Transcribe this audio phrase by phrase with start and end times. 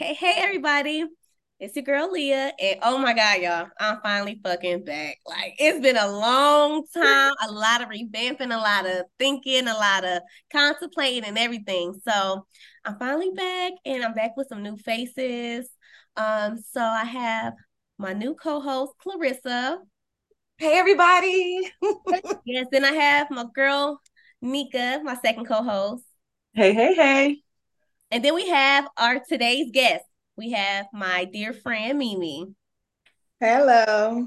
[0.00, 1.04] Hey, hey, everybody.
[1.58, 2.52] It's your girl Leah.
[2.58, 5.18] And oh my God, y'all, I'm finally fucking back.
[5.26, 9.74] Like, it's been a long time, a lot of revamping, a lot of thinking, a
[9.74, 12.00] lot of contemplating and everything.
[12.08, 12.46] So
[12.82, 15.68] I'm finally back and I'm back with some new faces.
[16.16, 17.52] Um, so I have
[17.98, 19.80] my new co-host, Clarissa.
[20.56, 21.70] Hey, everybody.
[22.46, 24.00] yes, then I have my girl,
[24.40, 26.04] Mika, my second co-host.
[26.54, 27.42] Hey, hey, hey.
[28.10, 30.04] And then we have our today's guest.
[30.36, 32.46] We have my dear friend Mimi.
[33.38, 34.26] Hello.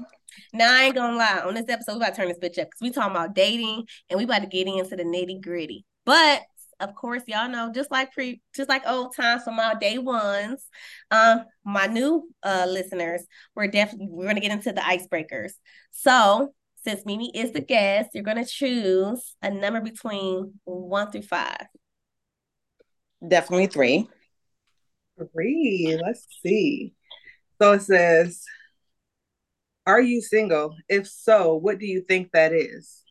[0.52, 2.68] Now I ain't gonna lie, on this episode, we about to turn this bitch up
[2.68, 5.84] because we talking about dating and we about to get into the nitty gritty.
[6.06, 6.42] But
[6.80, 10.66] of course, y'all know, just like pre, just like old times from our day ones,
[11.10, 15.52] um, my new uh listeners, we're definitely we're gonna get into the icebreakers.
[15.92, 16.54] So
[16.84, 21.66] since Mimi is the guest, you're gonna choose a number between one through five.
[23.26, 24.08] Definitely three.
[25.32, 25.98] Three.
[26.02, 26.94] Let's see.
[27.60, 28.42] So it says,
[29.86, 30.76] Are you single?
[30.88, 33.02] If so, what do you think that is?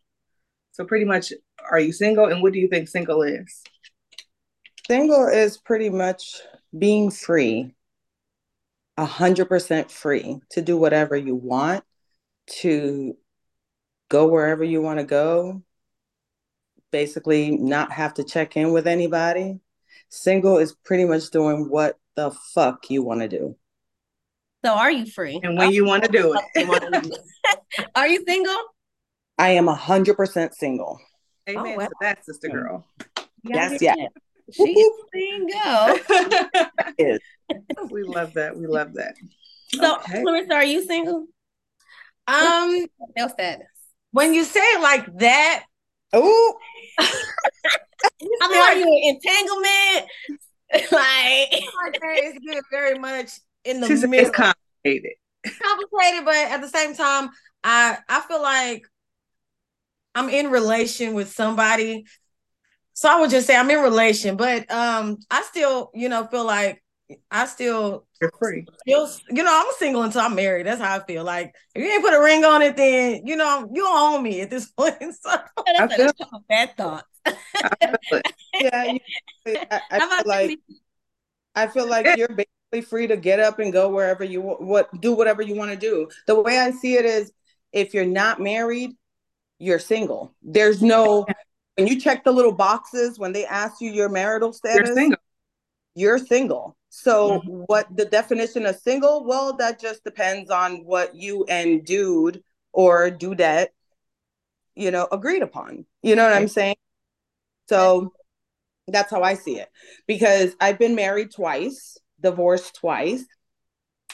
[0.72, 1.32] So pretty much,
[1.70, 3.62] are you single and what do you think single is?
[4.86, 6.40] Single is pretty much
[6.76, 7.74] being free,
[8.96, 11.84] a hundred percent free to do whatever you want,
[12.46, 13.16] to
[14.08, 15.62] go wherever you want to go,
[16.90, 19.60] basically not have to check in with anybody.
[20.14, 23.56] Single is pretty much doing what the fuck you want to do.
[24.64, 25.40] So are you free?
[25.42, 27.18] And when you want to do it.
[27.96, 28.56] are you single?
[29.38, 31.00] I am a hundred percent single.
[31.48, 31.86] Amen oh, wow.
[31.86, 32.86] to that, sister girl.
[33.42, 33.98] Yes, yes.
[34.52, 35.98] She is single.
[36.98, 37.18] yes.
[37.90, 38.56] we love that.
[38.56, 39.16] We love that.
[39.74, 40.22] So, okay.
[40.22, 41.26] Clarissa, are you single?
[42.28, 43.66] Um, no status.
[44.12, 45.64] When you say it like that,
[46.14, 46.58] oh,
[46.98, 50.10] I mean, are you in entanglement?
[50.92, 53.30] like, it's very much
[53.64, 54.14] in the middle.
[54.14, 55.12] It's complicated.
[55.62, 57.30] Complicated, but at the same time,
[57.62, 58.86] I I feel like
[60.14, 62.06] I'm in relation with somebody.
[62.92, 66.44] So I would just say I'm in relation, but um, I still, you know, feel
[66.44, 66.83] like
[67.30, 68.66] I still you're free.
[68.80, 70.66] Still, you know, I'm single until I'm married.
[70.66, 71.24] That's how I feel.
[71.24, 74.22] Like if you ain't put a ring on it, then you know you don't own
[74.22, 74.96] me at this point.
[75.00, 77.08] So that's, I feel, that's bad thoughts.
[78.60, 79.00] yeah, you,
[79.70, 80.58] I, I feel like
[81.54, 85.14] I feel like you're basically free to get up and go wherever you what do
[85.14, 86.08] whatever you want to do.
[86.26, 87.32] The way I see it is,
[87.72, 88.92] if you're not married,
[89.58, 90.34] you're single.
[90.42, 91.26] There's no
[91.76, 94.88] when you check the little boxes when they ask you your marital status.
[94.88, 95.18] You're single.
[95.94, 96.76] You're single.
[96.88, 97.62] So mm-hmm.
[97.66, 99.24] what the definition of single?
[99.24, 103.68] Well, that just depends on what you and dude or dudette,
[104.74, 105.86] you know, agreed upon.
[106.02, 106.76] You know what I'm saying?
[107.68, 108.12] So
[108.86, 109.68] that's how I see it.
[110.06, 113.24] Because I've been married twice, divorced twice,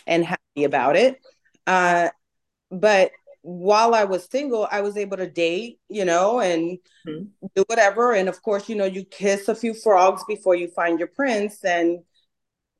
[0.06, 1.20] and happy about it.
[1.66, 2.08] Uh,
[2.70, 3.10] but
[3.43, 7.47] while I was single, I was able to date, you know, and mm-hmm.
[7.55, 8.12] do whatever.
[8.12, 11.65] And of course, you know, you kiss a few frogs before you find your prince.
[11.65, 12.01] And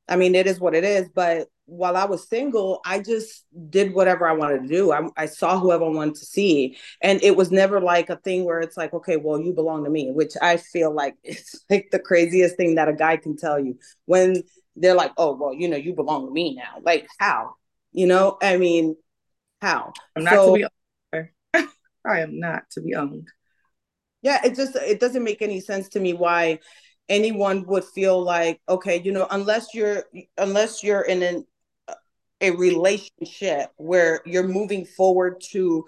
[0.09, 1.09] I mean, it is what it is.
[1.15, 4.93] But while I was single, I just did whatever I wanted to do.
[4.93, 6.77] I, I, saw whoever I wanted to see.
[7.01, 9.91] And it was never like a thing where it's like, okay, well, you belong to
[9.91, 13.59] me, which I feel like it's like the craziest thing that a guy can tell
[13.59, 14.43] you when
[14.77, 16.81] they're like, oh, well, you know, you belong to me now.
[16.83, 17.55] Like, how?
[17.93, 18.97] You know, I mean,
[19.61, 19.93] how?
[20.17, 20.65] I'm not so, to be
[21.15, 21.29] owned.
[22.07, 23.29] I am not to be owned.
[24.23, 26.61] Yeah, it just it doesn't make any sense to me why
[27.11, 30.05] anyone would feel like okay you know unless you're
[30.39, 31.45] unless you're in an
[32.41, 35.85] a relationship where you're moving forward to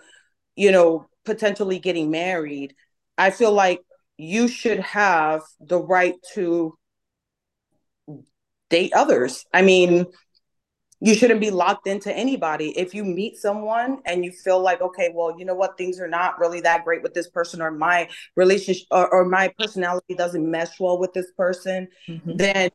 [0.56, 2.75] you know potentially getting married
[3.16, 3.81] i feel like
[4.19, 6.77] you should have the right to
[8.69, 10.04] date others i mean
[11.04, 12.70] you shouldn't be locked into anybody.
[12.78, 15.76] If you meet someone and you feel like okay well you know what?
[15.76, 19.52] Things are not really that great with this person or my relationship or, or my
[19.58, 22.36] personality doesn't mesh well with this person mm-hmm.
[22.36, 22.70] then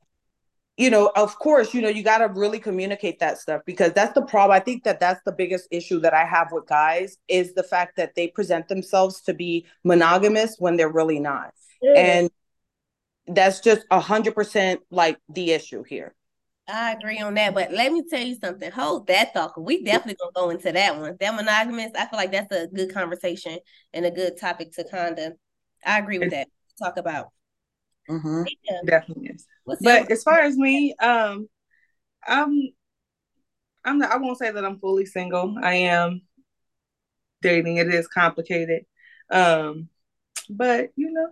[0.75, 4.13] you know of course you know you got to really communicate that stuff because that's
[4.13, 7.53] the problem i think that that's the biggest issue that i have with guys is
[7.53, 11.53] the fact that they present themselves to be monogamous when they're really not.
[11.95, 12.29] And
[13.27, 16.15] that's just a hundred percent like the issue here
[16.67, 18.71] I agree on that, but let me tell you something.
[18.71, 19.59] Hold that thought.
[19.61, 21.15] We definitely gonna go into that one.
[21.19, 21.91] That monogamous.
[21.97, 23.59] I feel like that's a good conversation
[23.93, 25.33] and a good topic to kind of.
[25.85, 26.49] I agree with that.
[26.77, 27.31] Talk about.
[28.09, 28.43] Mm-hmm.
[28.63, 28.79] Yeah.
[28.85, 29.47] Definitely is.
[29.63, 31.47] What's but as far as me, um,
[32.25, 32.73] I'm,
[33.85, 34.11] I'm not.
[34.11, 35.55] I won't say that I'm fully single.
[35.61, 36.21] I am
[37.41, 37.77] dating.
[37.77, 38.85] It is complicated,
[39.31, 39.87] um,
[40.49, 41.29] but you know,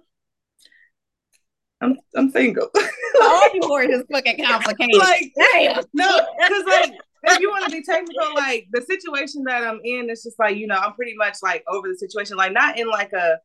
[1.86, 2.70] I'm I'm single.
[3.22, 4.98] All you words is fucking complicated.
[4.98, 5.84] like Damn.
[5.94, 6.92] no, because like
[7.24, 10.58] if you want to be technical, like the situation that I'm in, it's just like
[10.58, 13.38] you know I'm pretty much like over the situation, like not in like a,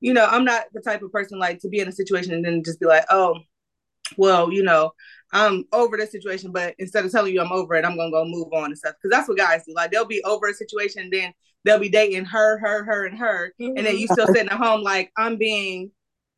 [0.00, 2.44] you know, I'm not the type of person like to be in a situation and
[2.44, 3.38] then just be like, oh,
[4.16, 4.92] well, you know,
[5.32, 8.24] I'm over this situation, but instead of telling you I'm over it, I'm gonna go
[8.24, 8.94] move on and stuff.
[9.02, 9.74] Because that's what guys do.
[9.74, 11.32] Like they'll be over a situation, then
[11.64, 13.76] they'll be dating her, her, her, and her, mm-hmm.
[13.76, 15.90] and then you still sitting at home like I'm being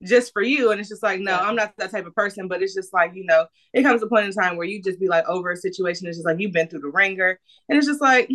[0.05, 0.71] just for you.
[0.71, 1.41] And it's just like, no, yeah.
[1.41, 2.49] I'm not that type of person.
[2.49, 5.01] But it's just like, you know, it comes a point in time where you just
[5.01, 6.07] be like over a situation.
[6.07, 7.39] It's just like you've been through the ringer.
[7.69, 8.31] And it's just like,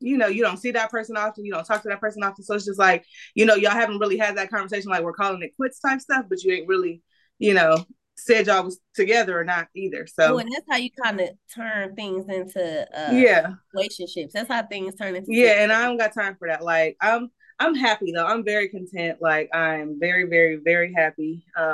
[0.00, 2.44] you know, you don't see that person often, you don't talk to that person often.
[2.44, 3.04] So it's just like,
[3.34, 6.26] you know, y'all haven't really had that conversation like we're calling it quits type stuff,
[6.28, 7.02] but you ain't really,
[7.38, 7.84] you know,
[8.16, 10.06] said y'all was together or not either.
[10.06, 14.32] So oh, and that's how you kind of turn things into uh yeah relationships.
[14.34, 16.62] That's how things turn into Yeah, and I don't got time for that.
[16.62, 18.26] Like I'm I'm happy though.
[18.26, 19.18] I'm very content.
[19.20, 21.44] Like I'm very, very, very happy.
[21.56, 21.64] Um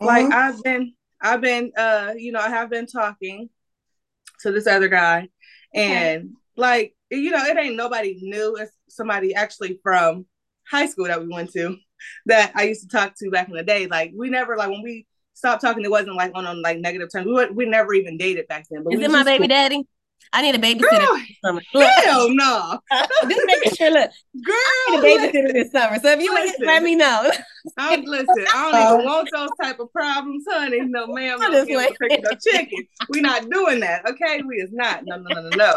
[0.00, 0.06] mm-hmm.
[0.06, 3.48] like I've been I've been uh, you know, I have been talking
[4.40, 5.28] to this other guy
[5.72, 6.30] and okay.
[6.56, 8.56] like you know, it ain't nobody new.
[8.56, 10.26] It's somebody actually from
[10.68, 11.76] high school that we went to
[12.26, 13.86] that I used to talk to back in the day.
[13.86, 17.08] Like we never like when we stopped talking, it wasn't like on, on like negative
[17.12, 17.26] terms.
[17.26, 18.84] We we never even dated back then.
[18.84, 19.48] But Is it my baby cool.
[19.48, 19.86] daddy?
[20.34, 21.62] I need a babysitter Girl, this summer.
[21.74, 22.78] Look, hell no.
[23.28, 23.90] just making sure.
[23.90, 24.10] Look,
[24.44, 25.98] Girl, I need a babysitter this summer.
[25.98, 27.30] So if you want to let me know.
[27.76, 28.46] I'm listen.
[28.52, 30.80] I don't even want those type of problems, honey.
[30.80, 31.38] No, ma'am.
[31.42, 32.86] No, no chicken.
[33.08, 34.08] We're not doing that.
[34.08, 35.02] Okay, we is not.
[35.04, 35.74] No, no, no, no, no.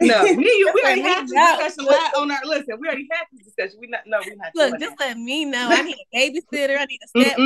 [0.00, 1.86] No, me you, we already had this discussion
[2.16, 2.78] on our listen.
[2.80, 3.78] We already had this discussion.
[3.80, 4.50] We not no, we not.
[4.54, 5.08] Look, just that.
[5.08, 5.68] let me know.
[5.70, 6.78] I need a babysitter.
[6.78, 7.38] I need a step.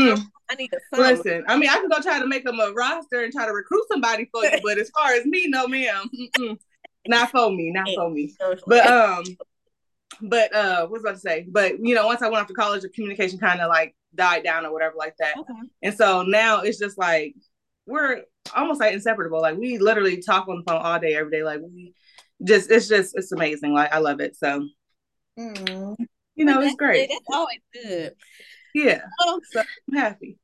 [0.51, 1.17] I need a son.
[1.17, 3.53] Listen, I mean, I can go try to make them a roster and try to
[3.53, 6.09] recruit somebody for you, but as far as me, no, ma'am,
[7.07, 8.35] not for me, not for me.
[8.67, 9.25] But um,
[10.23, 11.47] but uh, what was I about to say?
[11.49, 14.43] But you know, once I went off to college, the communication kind of like died
[14.45, 15.37] down or whatever like that.
[15.39, 15.53] Okay.
[15.83, 17.35] And so now it's just like
[17.87, 18.23] we're
[18.55, 19.41] almost like inseparable.
[19.41, 21.43] Like we literally talk on the phone all day, every day.
[21.43, 21.95] Like we
[22.45, 23.73] just it's just it's amazing.
[23.73, 24.37] Like I love it.
[24.37, 24.67] So
[25.39, 25.97] mm.
[26.35, 27.09] you know, it's great.
[27.11, 28.15] It's always good.
[28.75, 29.03] Yeah.
[29.51, 30.39] so I'm happy.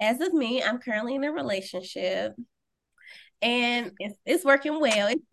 [0.00, 2.34] As of me, I'm currently in a relationship
[3.40, 5.12] and it's, it's working well.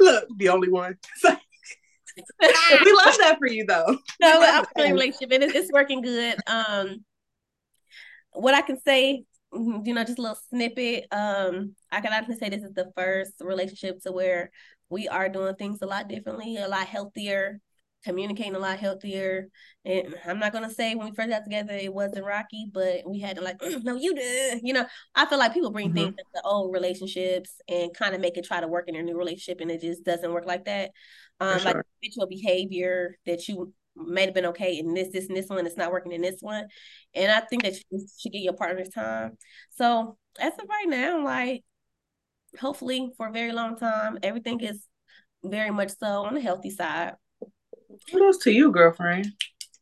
[0.00, 0.96] Look, the only one.
[2.40, 3.96] we love that for you though.
[4.20, 6.36] No, I'm in a relationship and it's, it's working good.
[6.48, 7.04] Um,
[8.32, 11.06] what I can say you know, just a little snippet.
[11.10, 14.50] Um, I can honestly say this is the first relationship to where
[14.90, 17.60] we are doing things a lot differently, a lot healthier,
[18.04, 19.48] communicating a lot healthier.
[19.84, 23.20] And I'm not gonna say when we first got together it wasn't rocky, but we
[23.20, 24.60] had to like, no, you did.
[24.62, 25.96] You know, I feel like people bring mm-hmm.
[25.96, 29.16] things into old relationships and kind of make it try to work in their new
[29.16, 30.90] relationship, and it just doesn't work like that.
[31.40, 31.72] Um, sure.
[31.72, 35.66] like habitual behavior that you might have been okay in this, this, and this one.
[35.66, 36.66] It's not working in this one.
[37.14, 39.36] And I think that you should give your partner's time.
[39.76, 41.64] So as of right now, like
[42.58, 44.84] hopefully for a very long time, everything is
[45.44, 47.14] very much so on the healthy side.
[48.10, 49.26] Kudos to you, girlfriend.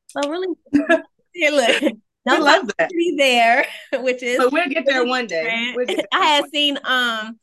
[0.08, 0.48] So really,
[1.34, 1.92] yeah, look.
[2.28, 2.90] I love that.
[2.90, 3.66] Be there,
[4.02, 4.36] which is.
[4.38, 5.72] So we'll get there one day.
[5.76, 7.38] We'll there I had seen um,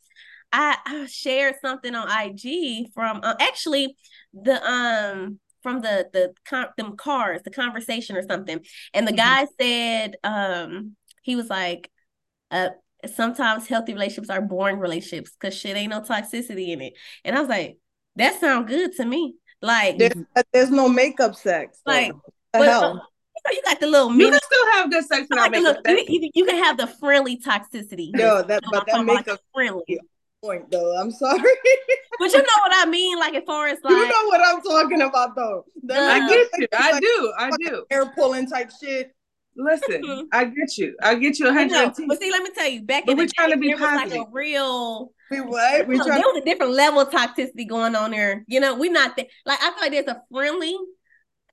[0.52, 3.96] I, I shared something on IG from uh, actually
[4.32, 8.60] the um from the the con- them cars, the conversation or something.
[8.92, 9.16] And the mm-hmm.
[9.16, 11.90] guy said, um, he was like,
[12.52, 12.68] uh,
[13.12, 16.92] sometimes healthy relationships are boring relationships because shit ain't no toxicity in it.
[17.24, 17.78] And I was like,
[18.16, 19.34] that sounds good to me.
[19.60, 20.12] Like there's,
[20.52, 21.80] there's no makeup sex.
[21.84, 22.12] Like
[22.52, 22.84] but, hell.
[23.46, 24.14] Uh, you got the little.
[24.14, 25.78] You can still have good sex without like makeup.
[25.84, 28.10] Little, you, you, can have the friendly toxicity.
[28.14, 30.00] No, that but that makeup like friendly
[30.44, 30.96] point though.
[30.96, 31.40] I'm sorry.
[32.18, 34.60] but you know what I mean, like as far as like you know what I'm
[34.62, 35.64] talking about though.
[35.82, 36.68] The, I get you.
[36.76, 37.32] I like, do.
[37.38, 37.84] I do.
[37.90, 39.14] Air pulling type shit.
[39.56, 40.96] Listen, I get you.
[41.02, 41.46] I get you.
[41.46, 42.08] 110.
[42.08, 43.78] But see, let me tell you, back but in we're trying day, to be there
[43.78, 44.10] positive.
[44.10, 45.12] was like a real.
[45.30, 45.86] We what?
[45.86, 48.44] We trying there was a different level of toxicity going on there.
[48.46, 49.26] You know, we're not there.
[49.46, 50.76] Like I feel like there's a friendly,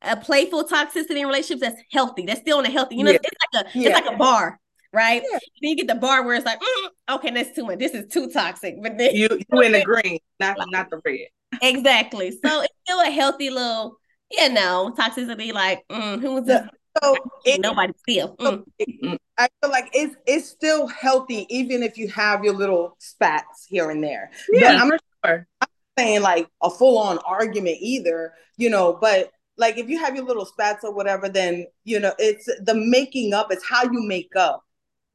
[0.02, 2.26] a playful toxicity in relationships that's healthy.
[2.26, 2.96] That's still in a healthy.
[2.96, 3.20] You know, yeah.
[3.24, 3.90] it's like a yeah.
[3.90, 4.60] it's like a bar
[4.94, 5.22] right?
[5.24, 5.40] Yeah.
[5.62, 7.80] Then you get the bar where it's like, mm, okay, that's too much.
[7.80, 8.76] This is too toxic.
[8.82, 11.28] But then you you in the green, not not the red.
[11.62, 12.32] Exactly.
[12.32, 13.98] So it's still a healthy little,
[14.32, 15.54] you know, toxicity.
[15.54, 16.68] Like, mm, was this?
[17.02, 18.36] So it, nobody feel.
[18.38, 19.18] Mm.
[19.38, 23.90] I feel like it's it's still healthy, even if you have your little spats here
[23.90, 24.32] and there.
[24.52, 24.92] Yeah, I'm
[25.26, 25.48] sure.
[25.62, 25.68] I'm
[25.98, 30.26] saying like a full on argument either, you know, but like if you have your
[30.26, 33.52] little spats or whatever, then you know it's the making up.
[33.52, 34.64] It's how you make up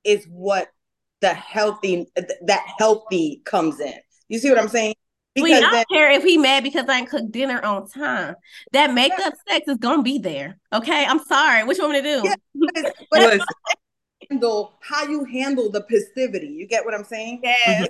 [0.06, 0.68] is what
[1.20, 3.94] the healthy that healthy comes in.
[4.28, 4.94] You see what I'm saying?
[5.34, 8.36] Because we don't then, care if he mad because I didn't cook dinner on time.
[8.72, 9.54] That makeup yeah.
[9.54, 10.58] sex is gonna be there.
[10.72, 11.64] Okay, I'm sorry.
[11.64, 12.34] What you want me to do?
[12.74, 13.40] Yeah, but,
[14.30, 16.48] handle how you handle the festivity.
[16.48, 17.40] You get what I'm saying?
[17.42, 17.88] Yes.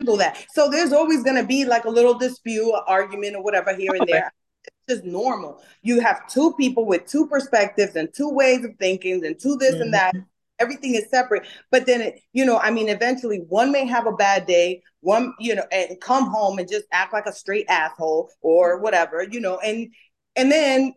[0.00, 0.44] Handle that.
[0.52, 3.92] So there's always going to be like a little dispute, an argument, or whatever here
[3.94, 4.32] and there.
[4.64, 5.62] It's just normal.
[5.82, 9.74] You have two people with two perspectives and two ways of thinking, and two this
[9.74, 9.82] mm-hmm.
[9.82, 10.14] and that.
[10.62, 11.46] Everything is separate.
[11.70, 15.34] But then, it, you know, I mean, eventually one may have a bad day, one,
[15.38, 18.84] you know, and come home and just act like a straight asshole or mm-hmm.
[18.84, 19.88] whatever, you know, and
[20.36, 20.94] and then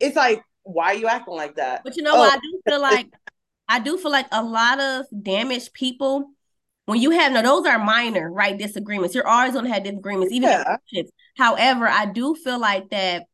[0.00, 1.82] it's like, why are you acting like that?
[1.84, 2.22] But you know, oh.
[2.22, 3.08] I do feel like
[3.68, 6.30] I do feel like a lot of damaged people,
[6.86, 8.56] when you have no, those are minor, right?
[8.58, 9.14] Disagreements.
[9.14, 10.76] You're always gonna have disagreements, even yeah.
[11.36, 13.26] However, I do feel like that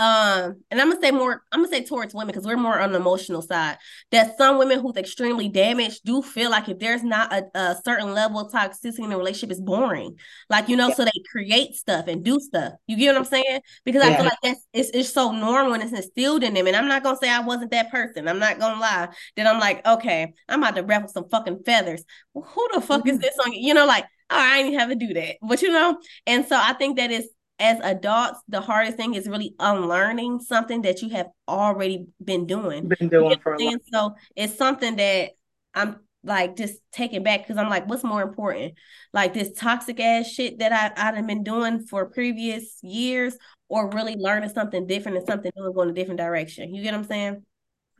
[0.00, 2.90] um and i'm gonna say more i'm gonna say towards women because we're more on
[2.90, 3.76] the emotional side
[4.10, 8.14] that some women who's extremely damaged do feel like if there's not a, a certain
[8.14, 10.16] level of toxicity in the relationship it's boring
[10.48, 10.94] like you know yeah.
[10.94, 14.10] so they create stuff and do stuff you get what i'm saying because yeah.
[14.10, 16.88] i feel like that's it's, it's so normal and it's instilled in them and i'm
[16.88, 20.32] not gonna say i wasn't that person i'm not gonna lie that i'm like okay
[20.48, 22.02] i'm about to ruffle some fucking feathers
[22.32, 23.10] well, who the fuck mm-hmm.
[23.10, 25.36] is this on you You know like oh, I didn't have to do that.
[25.42, 27.28] But you know, and so I think that is
[27.60, 32.88] as adults, the hardest thing is really unlearning something that you have already been doing.
[32.88, 33.76] Been doing for a while.
[33.92, 35.32] So it's something that
[35.74, 38.74] I'm like just taking back because I'm like, what's more important?
[39.12, 43.36] Like this toxic ass shit that I, I've been doing for previous years,
[43.68, 46.74] or really learning something different and something new and going a different direction.
[46.74, 47.46] You get what I'm saying?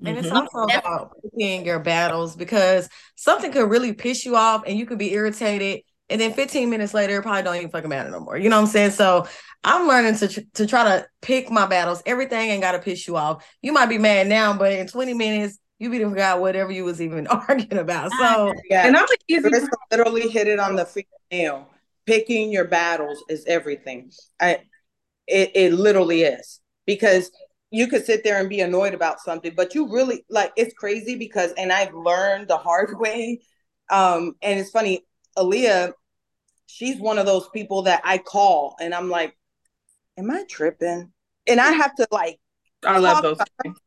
[0.04, 0.36] And it's mm-hmm.
[0.36, 4.98] also about picking your battles because something could really piss you off and you could
[4.98, 5.82] be irritated.
[6.10, 8.36] And then 15 minutes later, it probably don't even fucking matter no more.
[8.36, 8.90] You know what I'm saying?
[8.90, 9.26] So
[9.64, 12.02] I'm learning to tr- to try to pick my battles.
[12.04, 13.46] Everything ain't got to piss you off.
[13.62, 17.00] You might be mad now, but in 20 minutes, you be forgot whatever you was
[17.00, 18.12] even arguing about.
[18.12, 19.50] So, yeah, and I'm easy
[19.90, 21.68] literally hit it on the nail.
[22.06, 24.10] Picking your battles is everything.
[24.40, 24.58] I,
[25.26, 27.30] it, it literally is because
[27.70, 31.16] you could sit there and be annoyed about something, but you really like it's crazy
[31.16, 33.40] because, and I've learned the hard way.
[33.90, 35.04] Um, and it's funny,
[35.36, 35.92] Aaliyah,
[36.70, 39.36] she's one of those people that I call and I'm like,
[40.18, 41.12] am I tripping?
[41.46, 42.38] And I have to like
[42.84, 43.38] I love those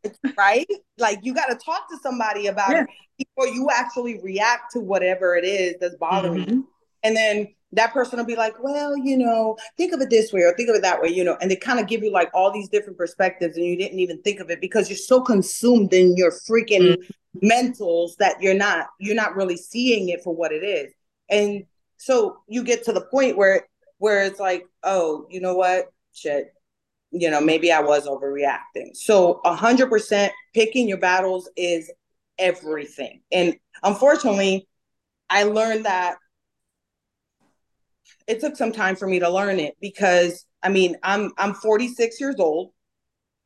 [0.04, 0.68] it, right?
[0.98, 2.84] Like you got to talk to somebody about yeah.
[3.18, 6.54] it before you actually react to whatever it is that's bothering mm-hmm.
[6.54, 6.68] you.
[7.04, 10.42] And then that person will be like, well, you know, think of it this way
[10.42, 12.30] or think of it that way, you know, and they kind of give you like
[12.34, 15.92] all these different perspectives and you didn't even think of it because you're so consumed
[15.94, 17.48] in your freaking mm-hmm.
[17.48, 20.94] mentals that you're not you're not really seeing it for what it is.
[21.30, 21.64] And
[22.04, 23.68] so you get to the point where
[23.98, 25.86] where it's like, oh, you know what?
[26.14, 26.54] shit,
[27.12, 28.96] you know, maybe I was overreacting.
[28.96, 31.92] So a hundred percent picking your battles is
[32.38, 33.22] everything.
[33.32, 34.68] And unfortunately,
[35.30, 36.18] I learned that
[38.28, 42.20] it took some time for me to learn it because I mean, I'm I'm 46
[42.20, 42.72] years old.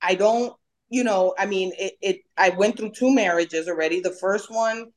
[0.01, 0.53] I don't,
[0.89, 3.99] you know, I mean, it, it I went through two marriages already.
[3.99, 4.91] The first one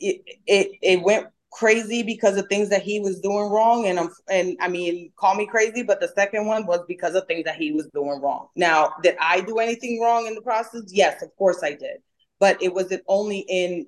[0.00, 4.10] it it it went crazy because of things that he was doing wrong and I'm
[4.28, 7.56] and I mean call me crazy but the second one was because of things that
[7.56, 8.48] he was doing wrong.
[8.54, 10.82] Now, did I do anything wrong in the process?
[10.88, 11.98] Yes, of course I did.
[12.38, 13.86] But it wasn't only in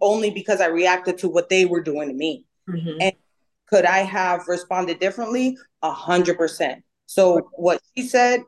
[0.00, 2.44] only because I reacted to what they were doing to me.
[2.68, 3.00] Mm-hmm.
[3.00, 3.12] And
[3.68, 5.56] could I have responded differently?
[5.82, 6.84] A hundred percent.
[7.06, 8.44] So what she said,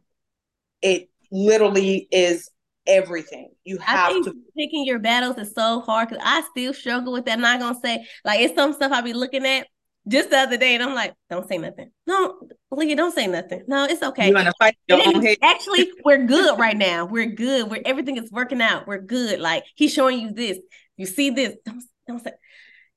[0.80, 2.50] it literally is
[2.86, 3.50] everything.
[3.64, 7.34] You have to picking your battles is so hard because I still struggle with that.
[7.34, 9.66] I'm not gonna say like it's some stuff I be looking at
[10.06, 11.90] just the other day, and I'm like, don't say nothing.
[12.06, 12.38] No,
[12.70, 13.64] Leah, don't say nothing.
[13.66, 14.28] No, it's okay.
[14.28, 15.38] You want to fight your own head?
[15.42, 17.06] Actually, we're good right now.
[17.06, 17.70] We're good.
[17.70, 18.86] We're everything is working out.
[18.86, 19.40] We're good.
[19.40, 20.58] Like he's showing you this.
[20.96, 21.54] You see this.
[21.64, 22.32] Don't don't say.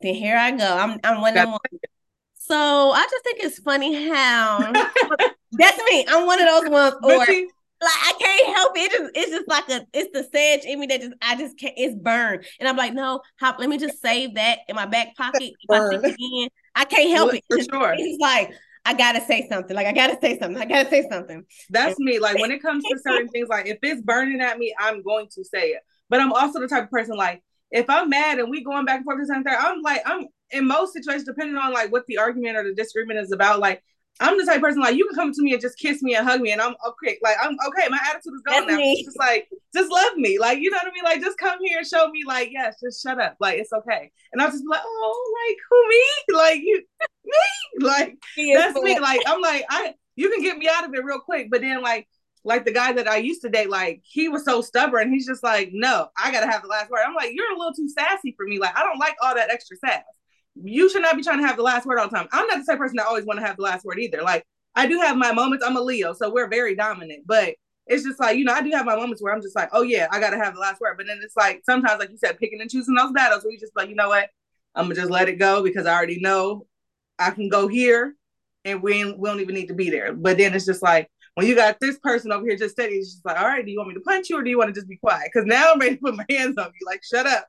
[0.01, 0.77] Then here I go.
[0.77, 1.60] I'm I'm one of one.
[2.36, 4.72] So I just think it's funny how
[5.51, 6.06] that's me.
[6.08, 6.96] I'm one of those ones.
[7.03, 7.25] Or
[7.81, 8.79] like I can't help it.
[8.79, 11.57] It's just it's just like a it's the sage in me that just I just
[11.57, 12.46] can't it's burned.
[12.60, 15.53] And I'm like, no, hop, let me just save that in my back pocket.
[15.60, 17.43] If I think again, I can't help it.
[17.50, 17.96] For sure.
[17.98, 18.53] It's like
[18.86, 19.75] I gotta say something.
[19.75, 20.62] Like I gotta say something.
[20.62, 21.43] I gotta say something.
[21.69, 22.19] That's me.
[22.19, 25.27] Like when it comes to certain things, like if it's burning at me, I'm going
[25.36, 25.81] to say it.
[26.10, 28.98] But I'm also the type of person like if I'm mad and we going back
[28.98, 32.17] and forth same thing, I'm like I'm in most situations, depending on like what the
[32.17, 33.84] argument or the disagreement is about, like
[34.19, 36.15] I'm the type of person like you can come to me and just kiss me
[36.15, 37.17] and hug me and I'm okay.
[37.21, 37.88] Like I'm okay.
[37.89, 38.77] My attitude is gone now.
[38.79, 40.39] It's just like just love me.
[40.39, 41.03] Like you know what I mean?
[41.03, 43.36] Like just come here and show me like yes, just shut up.
[43.39, 44.12] Like it's okay.
[44.33, 46.03] And I'll just be like, oh, like who me?
[46.36, 46.83] Like you
[47.25, 47.86] me?
[47.88, 48.17] Like
[48.55, 49.00] that's me.
[49.00, 51.50] Like I'm like I you can get me out of it real quick.
[51.51, 52.07] But then like
[52.43, 55.12] like the guy that I used to date, like he was so stubborn.
[55.12, 57.01] He's just like, no, I gotta have the last word.
[57.05, 58.57] I'm like, you're a little too sassy for me.
[58.57, 60.03] Like I don't like all that extra sass
[60.64, 62.28] you should not be trying to have the last word all the time.
[62.32, 64.22] I'm not the type person that always want to have the last word either.
[64.22, 64.46] Like
[64.76, 65.66] I do have my moments.
[65.66, 67.24] I'm a Leo, so we're very dominant.
[67.26, 67.56] But
[67.88, 69.82] it's just like, you know, I do have my moments where I'm just like, oh
[69.82, 70.96] yeah, I gotta have the last word.
[70.98, 73.60] But then it's like sometimes, like you said, picking and choosing those battles where you
[73.60, 74.30] just like, you know what,
[74.76, 76.66] I'm gonna just let it go because I already know
[77.18, 78.16] I can go here
[78.66, 80.14] and we, we don't even need to be there.
[80.14, 83.14] But then it's just like when you got this person over here just steady, it's
[83.14, 84.74] just like, all right, do you want me to punch you or do you want
[84.74, 85.30] to just be quiet?
[85.32, 87.48] Because now I'm ready to put my hands on you, like shut up.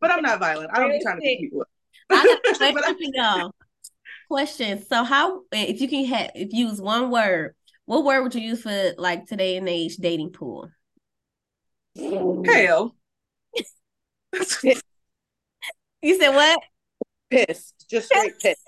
[0.00, 0.70] But I'm not violent.
[0.72, 1.68] I don't be trying to beat people up.
[2.10, 2.72] I
[3.14, 3.50] got a
[4.28, 7.54] question, So how if you can have if you use one word,
[7.84, 10.70] what word would you use for like today and age dating pool?
[11.96, 12.94] Hell.
[16.02, 16.60] you said what?
[17.30, 17.72] Piss.
[17.90, 18.58] Just straight piss.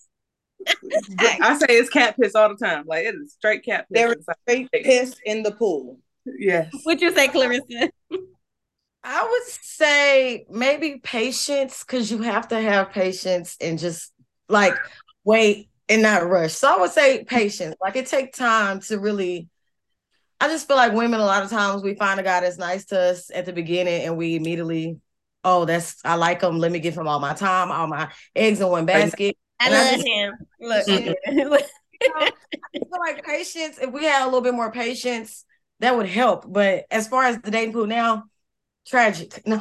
[1.40, 2.84] I say it's cat piss all the time.
[2.86, 4.00] Like it is straight cat piss.
[4.00, 5.98] There is straight piss in the pool.
[6.38, 6.70] Yes.
[6.82, 7.90] What'd you say, Clarissa?
[9.04, 14.12] I would say maybe patience because you have to have patience and just
[14.48, 14.74] like
[15.24, 16.54] wait and not rush.
[16.54, 17.76] So I would say patience.
[17.82, 19.48] Like it takes time to really.
[20.40, 22.86] I just feel like women a lot of times we find a guy that's nice
[22.86, 24.98] to us at the beginning and we immediately,
[25.44, 26.58] oh, that's I like him.
[26.58, 29.36] Let me give him all my time, all my eggs in one basket.
[29.60, 30.32] I and love I just, him.
[31.50, 31.62] Look,
[32.16, 32.32] I
[32.72, 33.78] feel like patience.
[33.80, 35.44] If we had a little bit more patience,
[35.80, 36.50] that would help.
[36.50, 38.24] But as far as the dating pool now,
[38.86, 39.42] tragic.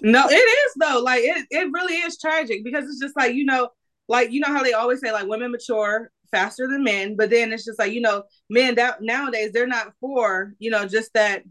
[0.00, 0.22] No.
[0.22, 1.00] no, it is though.
[1.02, 3.70] Like it, it really is tragic because it's just like, you know,
[4.08, 7.52] like you know how they always say like women mature faster than men, but then
[7.52, 11.42] it's just like, you know, men that nowadays they're not for, you know, just that,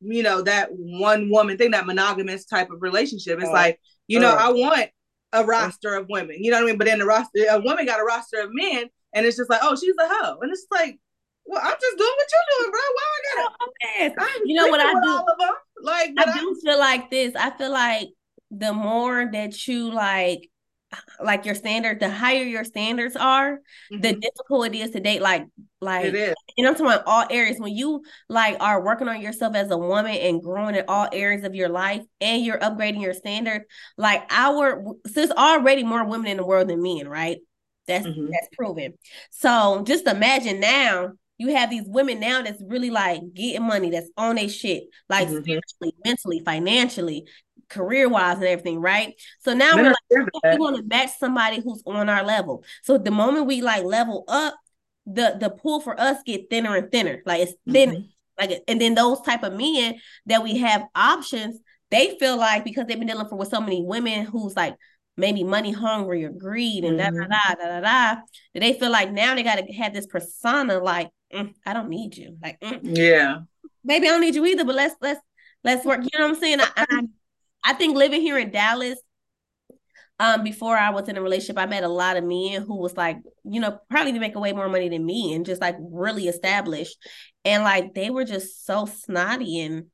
[0.00, 3.38] you know, that one woman thing, that monogamous type of relationship.
[3.38, 4.90] It's uh, like, you know, uh, I want
[5.32, 6.36] a roster of women.
[6.42, 6.78] You know what I mean?
[6.78, 8.84] But then the roster, a woman got a roster of men,
[9.14, 10.98] and it's just like, oh, she's a hoe, and it's like,
[11.46, 12.80] well, I'm just doing what you're doing, bro.
[12.94, 14.14] Why I gotta?
[14.20, 15.24] Oh, you know what I do?
[15.82, 17.34] Like, I, I do feel like this.
[17.36, 18.08] I feel like
[18.50, 20.48] the more that you like
[21.20, 23.56] like your standard, the higher your standards are,
[23.92, 24.00] mm-hmm.
[24.00, 25.20] the difficult it is to date.
[25.20, 25.46] Like,
[25.80, 26.34] like, it is.
[26.56, 27.58] and I'm talking about all areas.
[27.58, 31.44] When you like are working on yourself as a woman and growing in all areas
[31.44, 33.64] of your life, and you're upgrading your standards,
[33.96, 37.38] like our, since already more women in the world than men, right?
[37.86, 38.30] That's mm-hmm.
[38.30, 38.94] that's proven.
[39.30, 44.10] So just imagine now you have these women now that's really like getting money, that's
[44.16, 45.42] on their shit, like mm-hmm.
[45.42, 47.26] spiritually, mentally, financially,
[47.68, 49.14] career wise and everything, right?
[49.40, 52.64] So now we're like, we want to match somebody who's on our level.
[52.82, 54.54] So the moment we like level up,
[55.06, 57.20] the the pool for us get thinner and thinner.
[57.26, 58.02] Like it's thin, mm-hmm.
[58.38, 61.58] like and then those type of men that we have options,
[61.90, 64.76] they feel like because they've been dealing for with so many women who's like
[65.16, 67.20] maybe money hungry or greed and mm-hmm.
[67.20, 68.20] da da da da da da.
[68.54, 72.36] They feel like now they gotta have this persona like mm, I don't need you.
[72.42, 73.40] Like mm, yeah,
[73.82, 74.64] maybe I don't need you either.
[74.64, 75.20] But let's let's
[75.62, 76.00] let's work.
[76.02, 76.60] You know what I'm saying?
[76.60, 77.02] I, I,
[77.64, 78.98] I think living here in Dallas,
[80.20, 82.96] um, before I was in a relationship, I met a lot of men who was
[82.96, 86.96] like, you know, probably making way more money than me and just like really established.
[87.44, 89.86] And like they were just so snotty and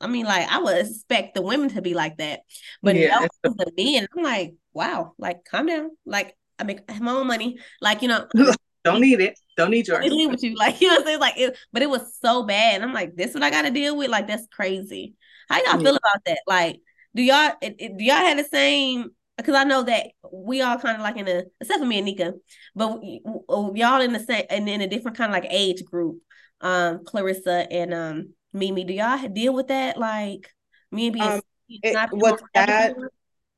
[0.00, 2.40] I mean, like I would expect the women to be like that.
[2.82, 3.26] But yeah.
[3.44, 5.90] no, the men, I'm like, wow, like calm down.
[6.06, 7.58] Like I make my own money.
[7.80, 8.26] Like, you know,
[8.84, 9.38] don't need it.
[9.60, 10.04] Don't need yours.
[10.04, 10.54] with you.
[10.54, 11.20] Like, you know what I'm saying?
[11.20, 12.76] Like it, but it was so bad.
[12.76, 14.10] And I'm like, this what I gotta deal with?
[14.10, 15.14] Like, that's crazy.
[15.48, 15.78] How y'all yeah.
[15.78, 16.40] feel about that?
[16.46, 16.80] Like,
[17.14, 19.10] do y'all do y'all have the same?
[19.36, 22.04] Because I know that we all kind of like in a except for me and
[22.04, 22.34] Nika,
[22.74, 26.18] but y'all in the same and in a different kind of like age group.
[26.62, 29.96] Um, Clarissa and um Mimi, do y'all deal with that?
[29.96, 30.50] Like
[30.90, 32.96] me and being um, it, what's sad.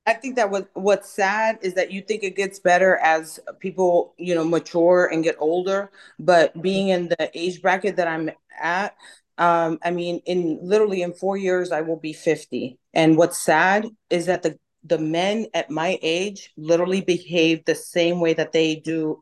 [0.05, 4.15] I think that what what's sad is that you think it gets better as people,
[4.19, 5.91] you know, mature and get older.
[6.19, 8.97] But being in the age bracket that I'm at,
[9.38, 12.79] um, I mean, in literally in four years, I will be 50.
[12.95, 18.19] And what's sad is that the the men at my age literally behave the same
[18.19, 19.21] way that they do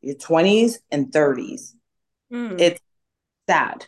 [0.00, 1.74] your 20s and 30s.
[2.32, 2.60] Mm.
[2.60, 2.80] It's
[3.48, 3.86] sad.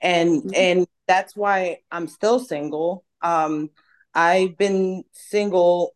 [0.00, 0.50] And mm-hmm.
[0.54, 3.04] and that's why I'm still single.
[3.20, 3.70] Um,
[4.14, 5.94] I've been single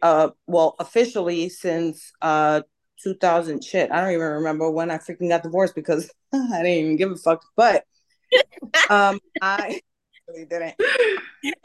[0.00, 2.62] uh well officially since uh
[3.02, 3.90] 2000 shit.
[3.90, 7.16] I don't even remember when I freaking got divorced because I didn't even give a
[7.16, 7.44] fuck.
[7.56, 7.84] But
[8.90, 9.80] um, I
[10.28, 10.74] really didn't.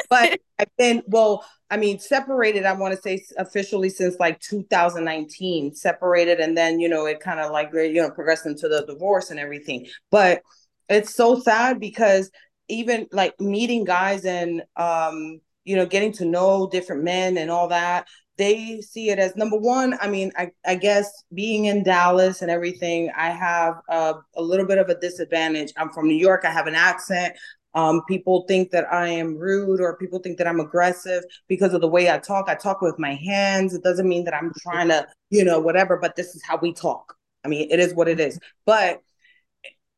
[0.10, 1.46] But I've been well.
[1.70, 2.66] I mean, separated.
[2.66, 5.74] I want to say officially since like 2019.
[5.74, 9.32] Separated, and then you know it kind of like you know progressed into the divorce
[9.32, 9.88] and everything.
[10.10, 10.42] But
[10.90, 12.30] it's so sad because
[12.68, 17.68] even like meeting guys and um you know getting to know different men and all
[17.68, 18.08] that
[18.42, 19.96] they see it as number one.
[20.02, 24.66] I mean, I, I guess being in Dallas and everything, I have a, a little
[24.66, 25.72] bit of a disadvantage.
[25.78, 26.44] I'm from New York.
[26.44, 27.36] I have an accent.
[27.76, 31.82] Um, people think that I am rude or people think that I'm aggressive because of
[31.82, 32.50] the way I talk.
[32.50, 33.76] I talk with my hands.
[33.76, 36.74] It doesn't mean that I'm trying to, you know, whatever, but this is how we
[36.74, 37.16] talk.
[37.46, 38.40] I mean, it is what it is.
[38.66, 39.02] But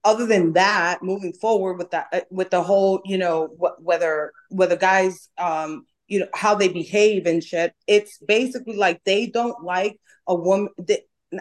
[0.04, 4.32] other than that, moving forward with that, uh, with the whole, you know, wh- whether
[4.50, 9.63] whether guys, um, you know, how they behave and shit, it's basically like they don't
[9.63, 10.70] like a woman.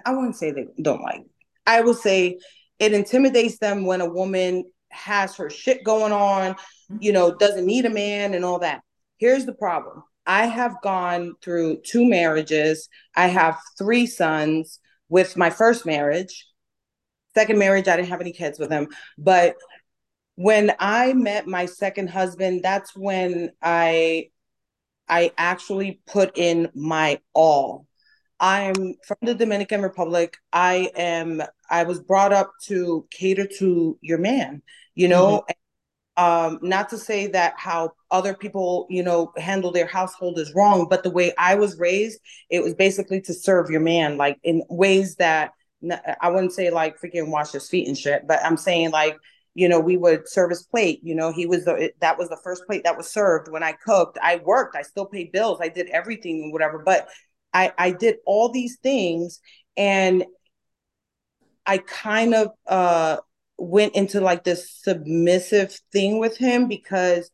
[0.07, 1.23] I wouldn't say they don't like.
[1.67, 2.39] I would say
[2.79, 6.57] it intimidates them when a woman has her shit going on,
[7.01, 8.83] you know, doesn't need a man and all that.
[9.19, 10.03] Here's the problem.
[10.27, 12.89] I have gone through two marriages.
[13.17, 16.47] I have three sons with my first marriage.
[17.35, 18.89] Second marriage, I didn't have any kids with him.
[19.19, 19.57] But
[20.35, 24.29] when I met my second husband, that's when I
[25.09, 27.87] I actually put in my all.
[28.41, 30.37] I'm from the Dominican Republic.
[30.53, 34.63] I am I was brought up to cater to your man,
[34.95, 35.53] you know, mm-hmm
[36.17, 40.87] um not to say that how other people you know handle their household is wrong
[40.89, 44.63] but the way i was raised it was basically to serve your man like in
[44.69, 45.53] ways that
[46.21, 49.17] i wouldn't say like freaking wash his feet and shit but i'm saying like
[49.55, 52.41] you know we would serve his plate you know he was the that was the
[52.43, 55.69] first plate that was served when i cooked i worked i still paid bills i
[55.69, 57.09] did everything and whatever but
[57.53, 59.41] i i did all these things
[59.77, 60.25] and
[61.67, 63.17] i kind of uh
[63.59, 67.31] went into like this submissive thing with him because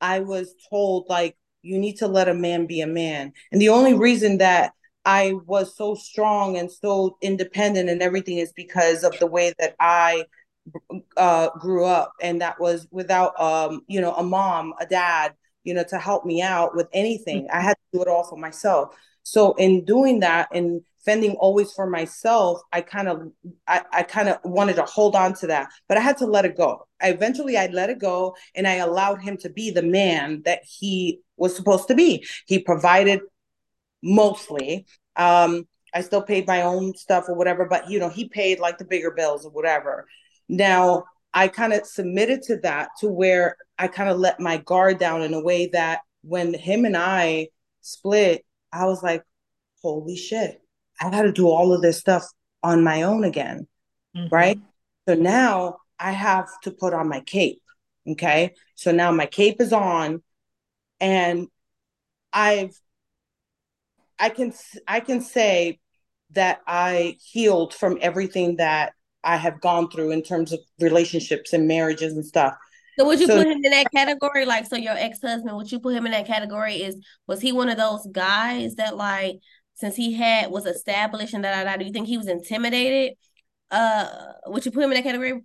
[0.00, 3.32] I was told like you need to let a man be a man.
[3.50, 4.72] And the only reason that
[5.04, 9.74] I was so strong and so independent and everything is because of the way that
[9.80, 10.24] I
[11.16, 15.34] uh, grew up, and that was without um, you know a mom, a dad,
[15.64, 17.48] you know, to help me out with anything.
[17.52, 18.94] I had to do it all for myself.
[19.24, 23.32] So in doing that and fending always for myself, I kind of
[23.66, 26.44] I, I kind of wanted to hold on to that, but I had to let
[26.44, 26.86] it go.
[27.00, 30.60] I eventually I let it go and I allowed him to be the man that
[30.64, 32.24] he was supposed to be.
[32.46, 33.20] He provided
[34.02, 34.86] mostly.
[35.16, 38.78] Um, I still paid my own stuff or whatever, but you know, he paid like
[38.78, 40.06] the bigger bills or whatever.
[40.48, 44.98] Now I kind of submitted to that to where I kind of let my guard
[44.98, 47.48] down in a way that when him and I
[47.80, 49.22] split, I was like,
[49.82, 50.60] holy shit,
[51.00, 52.24] I got to do all of this stuff
[52.62, 53.66] on my own again.
[54.16, 54.34] Mm-hmm.
[54.34, 54.58] Right.
[55.08, 57.60] So now I have to put on my cape.
[58.08, 58.54] Okay.
[58.74, 60.22] So now my cape is on
[61.00, 61.48] and
[62.32, 62.74] I've,
[64.18, 64.52] I can,
[64.86, 65.80] I can say
[66.32, 68.92] that I healed from everything that
[69.24, 72.54] I have gone through in terms of relationships and marriages and stuff.
[72.98, 74.44] So would you so, put him in that category?
[74.44, 76.76] Like, so your ex husband, would you put him in that category?
[76.76, 76.96] Is
[77.26, 79.36] was he one of those guys that like
[79.74, 81.76] since he had was established and da?
[81.76, 83.16] Do you think he was intimidated?
[83.70, 84.08] Uh,
[84.46, 85.42] would you put him in that category?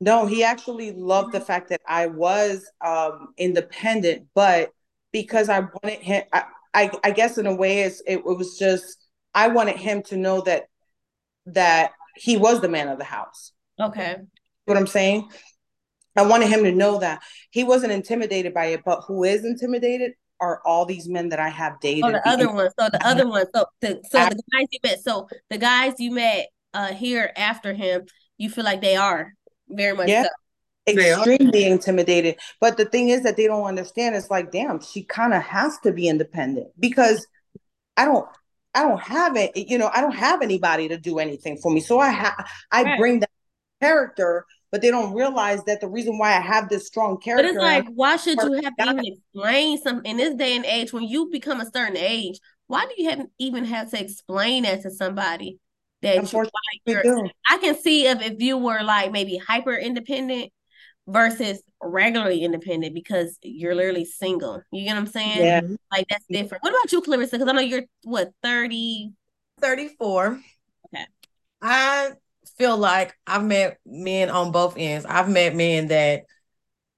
[0.00, 4.70] No, he actually loved the fact that I was um independent, but
[5.12, 8.58] because I wanted him, I, I, I guess in a way, it's, it, it was
[8.58, 8.96] just
[9.34, 10.64] I wanted him to know that
[11.46, 13.52] that he was the man of the house.
[13.80, 14.16] Okay.
[14.66, 15.28] What I'm saying?
[16.16, 20.12] I wanted him to know that he wasn't intimidated by it, but who is intimidated
[20.40, 22.04] are all these men that I have dated.
[22.04, 22.72] Oh, the other ones.
[22.78, 23.46] So the other one.
[23.54, 25.02] So the so the guys you met.
[25.02, 28.06] So the guys you met uh here after him,
[28.38, 29.32] you feel like they are
[29.68, 30.24] very much yeah.
[30.24, 30.28] So.
[30.86, 32.36] Extremely intimidated.
[32.60, 34.16] But the thing is that they don't understand.
[34.16, 37.26] It's like, damn, she kind of has to be independent because
[37.96, 38.28] I don't
[38.74, 41.80] I don't have it, you know, I don't have anybody to do anything for me.
[41.80, 42.98] So I have I right.
[42.98, 43.30] bring that
[43.80, 47.42] character but they don't realize that the reason why I have this strong character.
[47.42, 50.64] But it's like, why should you have to even explain something in this day and
[50.64, 52.40] age when you become a certain age?
[52.68, 55.58] Why do you have, even have to explain that to somebody?
[56.00, 57.04] That you, like,
[57.48, 60.50] I can see if if you were like maybe hyper independent
[61.06, 64.62] versus regularly independent because you're literally single.
[64.70, 65.44] You get what I'm saying?
[65.44, 65.60] Yeah.
[65.90, 66.62] Like that's different.
[66.62, 67.38] What about you, Clarissa?
[67.38, 69.12] Because I know you're what 30,
[69.60, 70.40] 34.
[70.94, 71.04] Okay.
[71.60, 72.10] I
[72.56, 75.06] feel like I've met men on both ends.
[75.08, 76.24] I've met men that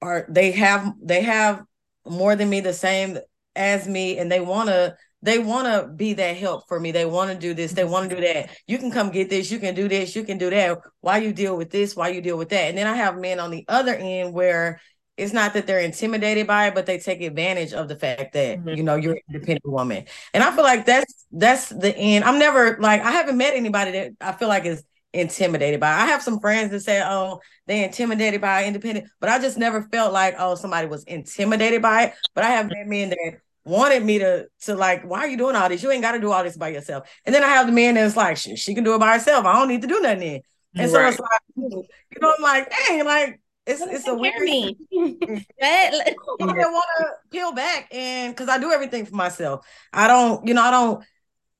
[0.03, 1.63] are they have they have
[2.07, 3.19] more than me, the same
[3.57, 6.93] as me, and they wanna they wanna be that help for me.
[6.93, 8.51] They wanna do this, they wanna do that.
[8.67, 10.79] You can come get this, you can do this, you can do that.
[11.01, 11.97] Why you deal with this?
[11.97, 12.69] Why you deal with that?
[12.69, 14.81] And then I have men on the other end where
[15.17, 18.59] it's not that they're intimidated by it, but they take advantage of the fact that
[18.59, 18.69] mm-hmm.
[18.71, 20.05] you know you're an independent woman.
[20.35, 22.25] And I feel like that's that's the end.
[22.25, 24.85] I'm never like I haven't met anybody that I feel like is
[25.15, 25.93] intimidated by.
[25.93, 29.83] I have some friends that say, "Oh, they intimidated by independent," but I just never
[29.93, 34.19] felt like, "Oh, somebody was intimidated by it." But I have men that wanted me
[34.19, 35.83] to to like, "Why are you doing all this?
[35.83, 37.95] You ain't got to do all this by yourself." And then I have the men
[37.95, 39.45] that's like, she, "She can do it by herself.
[39.45, 40.43] I don't need to do nothing." In.
[40.77, 41.15] And right.
[41.15, 44.43] so it's like, you know, I'm like, "Dang, like." It's it's a weird.
[44.43, 44.77] Me.
[45.63, 45.91] I
[46.39, 49.67] want to peel back and because I do everything for myself.
[49.91, 51.03] I don't, you know, I don't,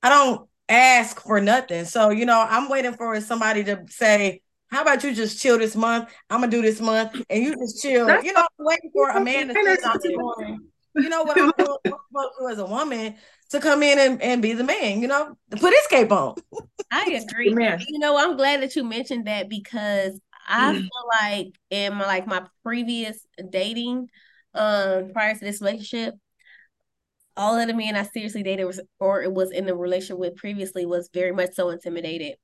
[0.03, 1.85] I don't ask for nothing.
[1.85, 5.75] So, you know, I'm waiting for somebody to say, How about you just chill this
[5.75, 6.13] month?
[6.29, 8.05] I'm gonna do this month, and you just chill.
[8.05, 10.69] That's you know, I'm waiting for a man to say something.
[10.95, 13.15] You know what I'm doing as a woman
[13.49, 16.35] to come in and, and be the man, you know, to put his cape on.
[16.91, 17.49] I agree.
[17.49, 20.79] You know, I'm glad that you mentioned that because I mm.
[20.79, 20.89] feel
[21.21, 23.17] like in my like my previous
[23.49, 24.09] dating,
[24.53, 26.15] um, prior to this relationship,
[27.37, 30.37] all of the men I seriously dated was or it was in the relationship with
[30.37, 32.35] previously was very much so intimidated.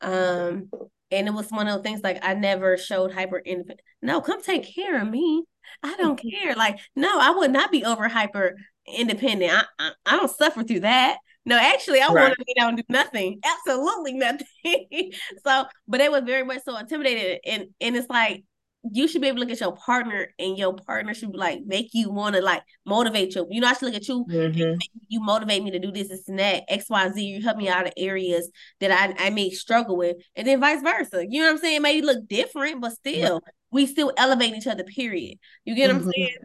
[0.00, 0.70] Um,
[1.10, 3.80] and it was one of the things like I never showed hyper independent.
[4.02, 5.44] No, come take care of me.
[5.82, 6.54] I don't care.
[6.54, 9.52] Like, no, I would not be over hyper independent.
[9.52, 11.18] I, I, I don't suffer through that.
[11.44, 12.24] No, actually, I right.
[12.24, 13.40] want to be down do nothing.
[13.66, 14.46] Absolutely nothing.
[15.46, 17.40] so, but they was very much so intimidated.
[17.46, 18.44] And and it's like
[18.92, 21.88] you should be able to look at your partner and your partner should like make
[21.94, 23.46] you want to like motivate you.
[23.50, 24.78] You know, I should look at you mm-hmm.
[25.08, 27.22] you motivate me to do this, this and that, X, Y, Z.
[27.22, 28.50] You help me out of areas
[28.80, 31.24] that I, I may struggle with, and then vice versa.
[31.28, 31.80] You know what I'm saying?
[31.80, 33.54] Maybe look different, but still, right.
[33.70, 35.38] We still elevate each other, period.
[35.64, 35.98] You get mm-hmm.
[35.98, 36.20] what I'm mm-hmm.
[36.20, 36.36] saying?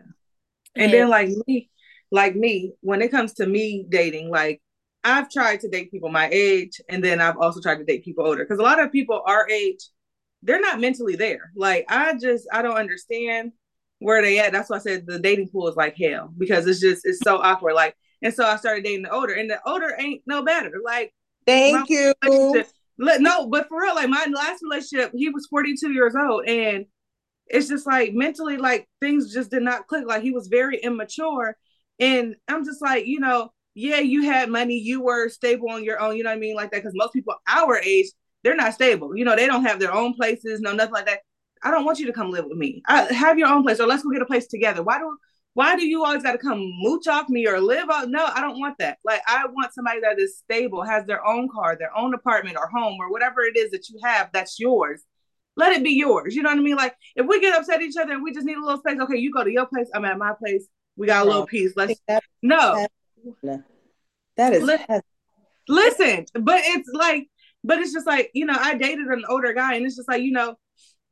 [0.75, 0.97] And yeah.
[0.99, 1.69] then like me,
[2.11, 4.61] like me, when it comes to me dating, like
[5.03, 8.25] I've tried to date people my age, and then I've also tried to date people
[8.25, 9.79] older because a lot of people our age
[10.43, 11.51] they're not mentally there.
[11.55, 13.53] Like I just I don't understand
[13.99, 14.51] where they at.
[14.51, 17.37] That's why I said the dating pool is like hell because it's just it's so
[17.37, 17.73] awkward.
[17.73, 20.71] Like and so I started dating the older, and the older ain't no better.
[20.83, 21.13] Like
[21.45, 22.13] thank you.
[22.97, 26.85] No, but for real, like my last relationship, he was 42 years old, and
[27.47, 30.05] it's just like mentally, like things just did not click.
[30.05, 31.55] Like he was very immature,
[31.99, 35.99] and I'm just like, you know, yeah, you had money, you were stable on your
[35.99, 36.77] own, you know what I mean, like that.
[36.77, 38.07] Because most people our age,
[38.43, 39.15] they're not stable.
[39.15, 41.19] You know, they don't have their own places, no nothing like that.
[41.63, 42.83] I don't want you to come live with me.
[42.87, 44.83] I, have your own place, or let's go get a place together.
[44.83, 45.17] Why do
[45.53, 48.09] why do you always got to come mooch off me or live out?
[48.09, 48.97] No, I don't want that.
[49.05, 52.67] Like I want somebody that is stable, has their own car, their own apartment or
[52.67, 55.03] home or whatever it is that you have that's yours.
[55.55, 56.35] Let it be yours.
[56.35, 56.75] You know what I mean?
[56.75, 58.99] Like if we get upset at each other and we just need a little space,
[58.99, 60.67] okay, you go to your place, I'm at my place.
[60.95, 61.73] We got a little piece.
[61.75, 61.99] Let's
[62.41, 62.85] no.
[64.35, 64.63] That is
[65.67, 67.27] listen, but it's like
[67.63, 70.21] but it's just like, you know, I dated an older guy, and it's just like,
[70.21, 70.55] you know,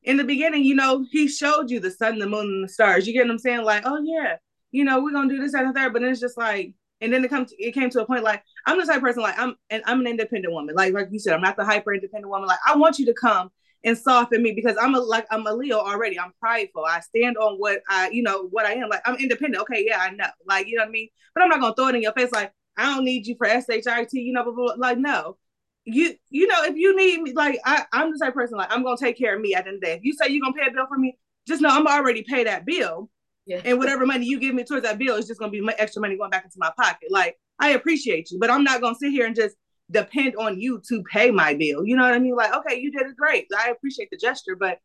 [0.03, 3.07] in the beginning, you know, he showed you the sun, the moon, and the stars.
[3.07, 3.63] You get what I'm saying?
[3.63, 4.35] Like, oh yeah,
[4.71, 5.93] you know, we're gonna do this, that, and third.
[5.93, 8.43] But then it's just like, and then it comes, it came to a point like
[8.65, 10.75] I'm the type of person like I'm, and I'm an independent woman.
[10.75, 12.47] Like, like you said, I'm not the hyper independent woman.
[12.47, 13.49] Like, I want you to come
[13.83, 16.19] and soften me because I'm a like I'm a Leo already.
[16.19, 16.85] I'm prideful.
[16.85, 18.89] I stand on what I, you know, what I am.
[18.89, 19.61] Like, I'm independent.
[19.63, 20.25] Okay, yeah, I know.
[20.45, 21.09] Like, you know what I mean.
[21.33, 23.47] But I'm not gonna throw it in your face like I don't need you for
[23.47, 24.13] shit.
[24.13, 24.87] You know, blah, blah, blah.
[24.87, 25.37] like no
[25.85, 28.71] you you know if you need me like I, i'm the type of person like
[28.71, 30.29] i'm gonna take care of me at the end of the day if you say
[30.29, 31.17] you're gonna pay a bill for me
[31.47, 33.09] just know i'm already pay that bill
[33.47, 33.61] yeah.
[33.65, 36.17] and whatever money you give me towards that bill is just gonna be extra money
[36.17, 39.25] going back into my pocket like i appreciate you but i'm not gonna sit here
[39.25, 39.55] and just
[39.91, 42.91] depend on you to pay my bill you know what i mean like okay you
[42.91, 44.79] did it great i appreciate the gesture but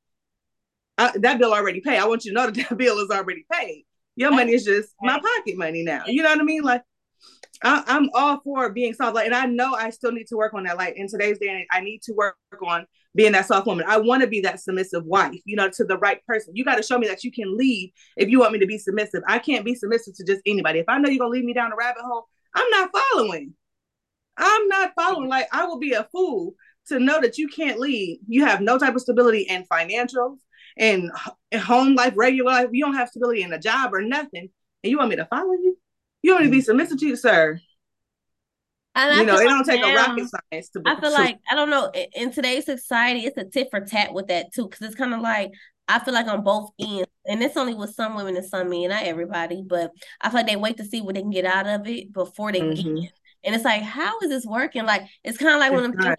[0.99, 3.47] I, that bill already paid i want you to know that that bill is already
[3.51, 3.85] paid
[4.17, 6.83] your money is just my pocket money now you know what I mean like
[7.63, 10.55] I, am all for being soft, like, and I know I still need to work
[10.55, 10.77] on that.
[10.77, 13.87] Like in today's day, I need to work on being that soft woman.
[13.89, 16.55] I want to be that submissive wife, you know, to the right person.
[16.55, 18.79] You got to show me that you can lead if you want me to be
[18.79, 19.23] submissive.
[19.27, 20.81] I can't be submissive to just anybody.
[20.81, 23.55] If I know you're gonna lead me down a rabbit hole, I'm not following.
[24.37, 25.29] I'm not following.
[25.29, 26.55] Like I will be a fool
[26.89, 28.21] to know that you can't lead.
[28.29, 30.39] You have no type of stability in financials
[30.79, 31.11] and
[31.55, 32.69] home life, regular life.
[32.73, 34.49] You don't have stability in a job or nothing,
[34.85, 35.79] and you want me to follow you?
[36.23, 37.61] You want me to be submissive to you, sir.
[38.95, 40.81] And you know, it don't take now, a rocket science to.
[40.81, 41.93] Be, I feel like I don't know.
[42.15, 45.21] In today's society, it's a tit for tat with that too, because it's kind of
[45.21, 45.51] like
[45.89, 48.89] I feel like on both ends, and it's only with some women and some men,
[48.89, 51.67] not everybody, but I feel like they wait to see what they can get out
[51.67, 53.03] of it before they mm-hmm.
[53.03, 53.13] get.
[53.47, 54.85] And it's like, how is this working?
[54.85, 56.17] Like, it's kind of like it's when I'm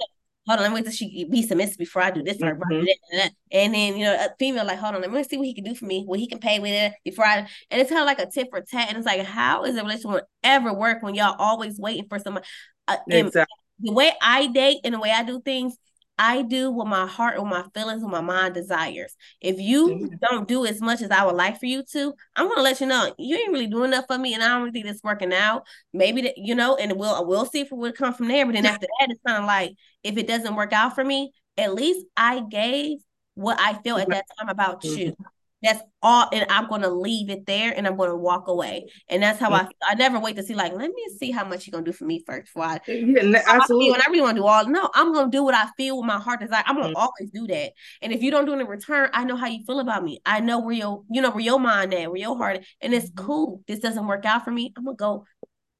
[0.48, 3.28] hold on, let me wait till she be submissive before I do this mm-hmm.
[3.52, 5.66] And then, you know, a female like, hold on, let me see what he can
[5.66, 8.06] do for me, what he can pay with it before I and it's kind of
[8.06, 8.88] like a tit for tat.
[8.88, 12.44] And it's like, how is a relationship ever work when y'all always waiting for someone?
[12.88, 13.54] Uh, exactly.
[13.82, 15.76] The way I date and the way I do things,
[16.17, 19.15] I do what my heart or my feelings or my mind desires.
[19.41, 20.15] If you mm-hmm.
[20.21, 22.88] don't do as much as I would like for you to, I'm gonna let you
[22.88, 25.34] know you ain't really doing enough for me, and I don't really think it's working
[25.34, 25.67] out.
[25.93, 28.45] Maybe that you know, and we'll we'll see if it would come from there.
[28.45, 31.32] But then after that, it's kind of like if it doesn't work out for me,
[31.58, 32.97] at least I gave
[33.36, 34.97] what I feel at that time about mm-hmm.
[34.97, 35.15] you.
[35.63, 39.39] That's all, and I'm gonna leave it there, and I'm gonna walk away, and that's
[39.39, 39.67] how I.
[39.82, 42.06] I never wait to see like, let me see how much you're gonna do for
[42.06, 42.46] me first.
[42.46, 43.89] Before I, yeah, absolutely.
[43.89, 46.06] When I really want to do all, no, I'm gonna do what I feel with
[46.06, 46.63] my heart desire.
[46.67, 46.98] I'm gonna mm-hmm.
[46.98, 47.72] always do that,
[48.04, 50.20] and if you don't do it in return, I know how you feel about me.
[50.28, 52.93] I know where your, you know, where your mind at, where your heart, at, and
[52.93, 53.26] it's mm-hmm.
[53.26, 53.63] cool.
[53.67, 54.74] This doesn't work out for me.
[54.78, 55.26] I'm gonna go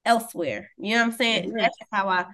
[0.06, 0.72] elsewhere.
[0.80, 1.50] You know what I'm saying?
[1.50, 1.58] Mm-hmm.
[1.58, 2.26] That's how I.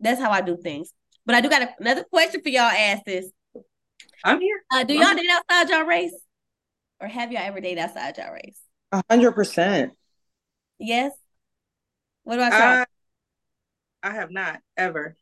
[0.00, 0.90] That's how I do things.
[1.26, 2.62] But I do got another question for y'all.
[2.62, 3.30] Ask this
[4.24, 4.62] I'm here.
[4.72, 6.14] Uh, do y'all date outside y'all race?
[7.02, 8.60] Or have y'all ever dated outside y'all race?
[8.92, 9.94] A hundred percent.
[10.78, 11.10] Yes.
[12.22, 12.86] What about y'all?
[14.04, 15.16] I, I have not ever.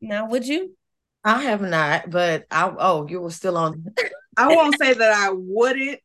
[0.00, 0.76] now, would you?
[1.22, 3.86] I have not, but I oh, you were still on.
[4.36, 6.00] I won't say that I wouldn't,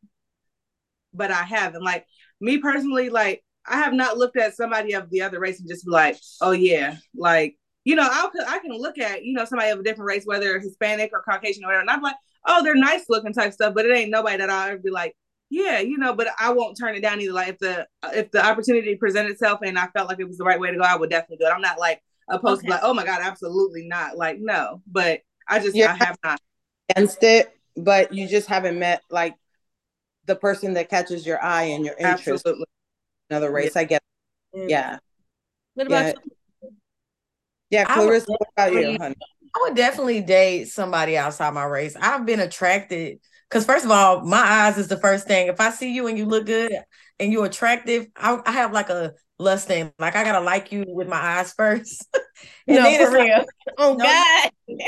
[1.11, 1.83] but I haven't.
[1.83, 2.05] Like
[2.39, 5.85] me personally, like I have not looked at somebody of the other race and just
[5.85, 9.71] be like, oh yeah, like you know, I'll I can look at you know somebody
[9.71, 12.75] of a different race, whether Hispanic or Caucasian or whatever, and I'm like, oh, they're
[12.75, 15.15] nice looking type stuff, but it ain't nobody that I'll ever be like,
[15.49, 17.33] yeah, you know, but I won't turn it down either.
[17.33, 20.43] Like if the if the opportunity presented itself and I felt like it was the
[20.43, 21.53] right way to go, I would definitely do it.
[21.53, 22.67] I'm not like opposed Okay.
[22.67, 24.15] to like, oh my god, absolutely not.
[24.15, 25.95] Like no, but I just Yeah.
[25.99, 26.39] I have not.
[26.89, 29.35] Against it, but you just haven't met like
[30.25, 32.29] the person that catches your eye and your interest.
[32.45, 32.65] Absolutely.
[33.29, 33.99] in Another race, I guess.
[34.55, 34.69] Mm.
[34.69, 34.97] Yeah,
[35.73, 36.13] What about Yeah.
[36.61, 36.69] you?
[37.71, 37.85] yeah.
[37.85, 39.15] Clarissa, what about you, honey?
[39.55, 41.95] I would definitely date somebody outside my race.
[41.99, 45.47] I've been attracted because first of all, my eyes is the first thing.
[45.47, 46.71] If I see you and you look good
[47.19, 49.91] and you're attractive, I, I have like a lust thing.
[49.99, 52.05] Like I gotta like you with my eyes first.
[52.67, 53.45] and No, then for it's like, real.
[53.77, 53.97] Oh.
[54.03, 54.49] God.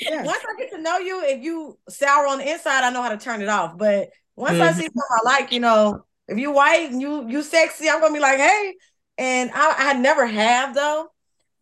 [0.00, 0.24] Yeah.
[0.24, 3.10] once I get to know you, if you sour on the inside, I know how
[3.10, 3.76] to turn it off.
[3.76, 4.72] But once I Mhm.
[4.72, 8.14] see something I like, you know, if you white and you you sexy, I'm gonna
[8.14, 8.74] be like, hey.
[9.16, 11.08] And I, I never have though,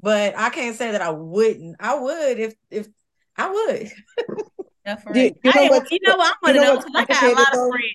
[0.01, 1.77] but I can't say that I wouldn't.
[1.81, 2.89] I would if if
[3.37, 3.93] I would.
[4.87, 6.37] No, for Do- you know I you know what?
[6.45, 6.93] I'm you one know of those.
[6.95, 7.95] I got a lot complicated, of friends.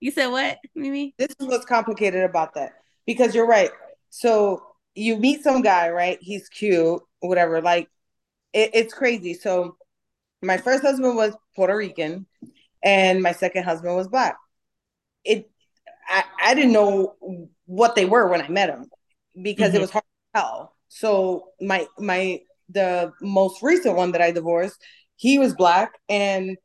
[0.00, 1.14] You said what, Mimi?
[1.18, 2.72] this is what's complicated about that
[3.06, 3.70] because you're right.
[4.10, 6.18] So you meet some guy, right?
[6.20, 7.62] He's cute, whatever.
[7.62, 7.88] Like
[8.52, 9.34] it, it's crazy.
[9.34, 9.76] So
[10.42, 12.26] my first husband was Puerto Rican,
[12.82, 14.36] and my second husband was black.
[15.24, 15.48] It,
[16.08, 17.14] I, I didn't know
[17.66, 18.90] what they were when I met him
[19.40, 19.76] because Mhm.
[19.76, 20.02] it was hard
[20.34, 20.71] to tell.
[20.94, 24.78] So my my the most recent one that I divorced,
[25.16, 26.58] he was black and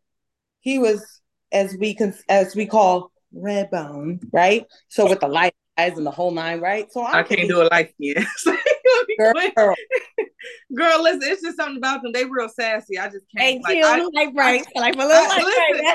[0.60, 1.22] he was
[1.54, 4.66] as we can as we call red bone, right?
[4.90, 6.92] So with the light eyes and the whole nine, right?
[6.92, 8.26] So I'm I can't do it like yeah.
[9.18, 9.76] girl,
[10.76, 12.12] girl, listen, it's just something about them.
[12.12, 12.98] They real sassy.
[13.00, 13.64] I just can't.
[13.64, 14.68] Like, Kim, I, like Frank.
[14.76, 15.86] like my little I- like listen.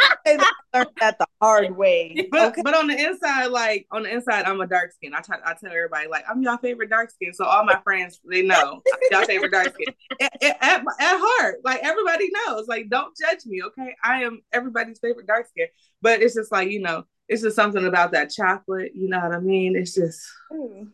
[0.00, 2.28] I learned that the hard way.
[2.32, 2.62] but Okay.
[2.62, 5.14] but on the inside, like on the inside, I'm a dark skin.
[5.14, 7.32] I try I tell everybody like I'm y'all favorite dark skin.
[7.32, 9.94] So all my friends they know y'all favorite dark skin.
[10.20, 12.66] At, at, at heart, like everybody knows.
[12.66, 13.94] Like don't judge me, okay?
[14.02, 15.66] I am everybody's favorite dark skin.
[16.02, 18.92] But it's just like you know, it's just something about that chocolate.
[18.94, 19.76] You know what I mean?
[19.76, 20.20] It's just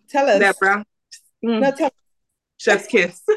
[0.09, 0.39] Tell us.
[0.41, 0.85] that brown
[1.45, 1.91] Mm, No, tell
[2.59, 3.23] chef's kiss.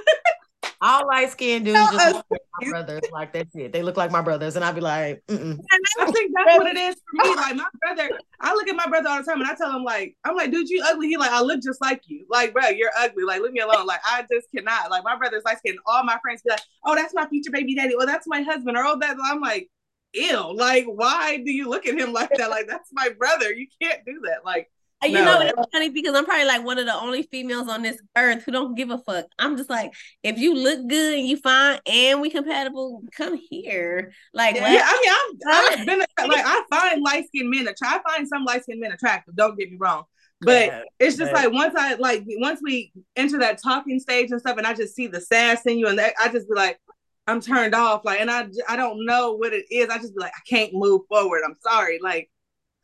[0.79, 3.01] All light skinned dudes just look like my brothers.
[3.11, 3.73] Like that's it.
[3.73, 5.59] They look like my brothers, and I'd be like, Mm-mm.
[5.99, 7.35] I think that's what it is for me.
[7.35, 9.83] Like my brother, I look at my brother all the time and I tell him
[9.83, 11.07] like, I'm like, dude, you ugly.
[11.07, 12.25] He like, I look just like you.
[12.29, 13.23] Like, bro, you're ugly.
[13.23, 13.87] Like, leave me alone.
[13.87, 14.91] Like, I just cannot.
[14.91, 15.79] Like, my brother's light skinned.
[15.85, 17.95] All my friends be like, oh, that's my future baby daddy.
[17.95, 18.77] Or that's my husband.
[18.77, 19.17] Or oh, that.
[19.23, 19.69] I'm like,
[20.13, 20.53] ew.
[20.55, 22.49] Like, why do you look at him like that?
[22.49, 23.51] Like, that's my brother.
[23.51, 24.45] You can't do that.
[24.45, 24.69] Like,
[25.03, 25.25] You No.
[25.25, 28.43] know, it's funny because I'm probably like one of the only females on this earth
[28.43, 29.25] who don't give a fuck.
[29.37, 34.11] I'm just like, if you look good and you fine and we compatible, come here.
[34.33, 34.71] Like, Yeah, what?
[34.71, 37.67] yeah, I mean, I'm, I've been like, I find light skinned men.
[37.67, 39.35] attra- I find some light skinned men attractive.
[39.35, 40.03] Don't get me wrong.
[40.41, 44.39] But Yeah, it's just like once I like once we enter that talking stage and
[44.39, 46.79] stuff, and I just see the sass in you, and that, I just be like,
[47.27, 48.01] I'm turned off.
[48.05, 49.89] Like, and I I don't know what it is.
[49.89, 51.41] I just be like, I can't move forward.
[51.45, 51.99] I'm sorry.
[52.01, 52.36] Like, I-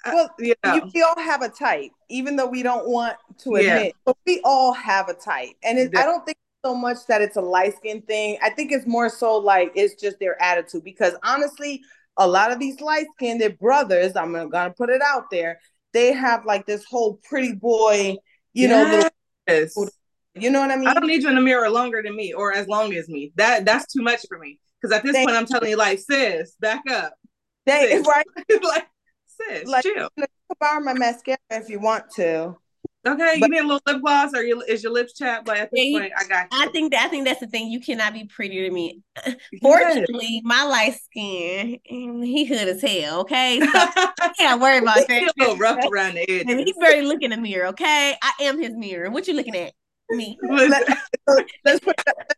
[0.06, 3.58] Well, you know, You, we all have a type, even though we don't want to
[3.58, 3.78] Yeah.
[3.78, 3.96] admit.
[4.06, 6.02] But we all have a type, and it, Yeah.
[6.02, 8.38] I don't think so much that it's a light skin thing.
[8.42, 10.84] I think it's more so like it's just their attitude.
[10.84, 11.82] Because honestly,
[12.18, 15.60] a lot of these light skinned brothers, I'm gonna, put it out there,
[15.94, 18.16] they have like this whole pretty boy,
[18.54, 19.10] you know, little,
[19.48, 19.76] Yes.
[20.36, 20.90] you know what I mean?
[20.90, 23.34] I don't need you in the mirror longer than me or as long as me.
[23.36, 24.60] That that's too much for me.
[24.82, 27.14] Because at this Thank point, I'm telling you, like, sis, back up.
[27.66, 28.08] they sis.
[28.08, 28.26] right.
[28.64, 28.88] like,
[29.38, 30.10] sis, Like- chill.
[30.60, 32.56] Borrow my mascara if you want to.
[33.06, 35.46] Okay, you But- need a little lip gloss or your, is your lips chapped?
[35.48, 36.60] Like at this you- point, I got you.
[36.62, 37.70] I think that I think that's the thing.
[37.70, 39.02] You cannot be prettier than me.
[39.26, 39.36] Yes.
[39.62, 43.22] Fortunately, my light skin, he hood as hell.
[43.22, 45.60] Okay, so I can't worry about He's a little that.
[45.62, 46.46] rough around the edges.
[46.46, 47.68] Baby, he barely look in the mirror.
[47.68, 49.10] Okay, I am his mirror.
[49.10, 49.74] What you looking at?
[50.12, 50.38] Me.
[50.50, 50.88] Let,
[51.28, 52.34] so let's put it,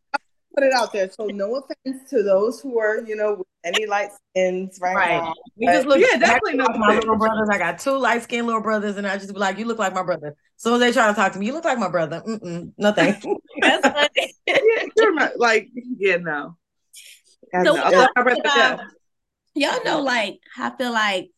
[0.55, 1.09] put it out there.
[1.11, 5.09] So no offense to those who are, you know, with any light skins right, Right.
[5.23, 5.33] now.
[5.57, 7.49] You just look Yeah, definitely no like my little brothers.
[7.51, 9.93] I got two light skinned little brothers, and I just be like, "You look like
[9.93, 11.45] my brother." So they try to talk to me.
[11.47, 12.21] You look like my brother.
[12.27, 13.25] Mm-mm, no thanks.
[13.61, 14.33] That's funny.
[14.47, 14.57] yeah,
[14.97, 16.57] you're not like yeah, no.
[17.53, 17.73] So no.
[17.73, 18.79] we I love talked my brother to about-
[19.55, 21.29] y'all know like I feel like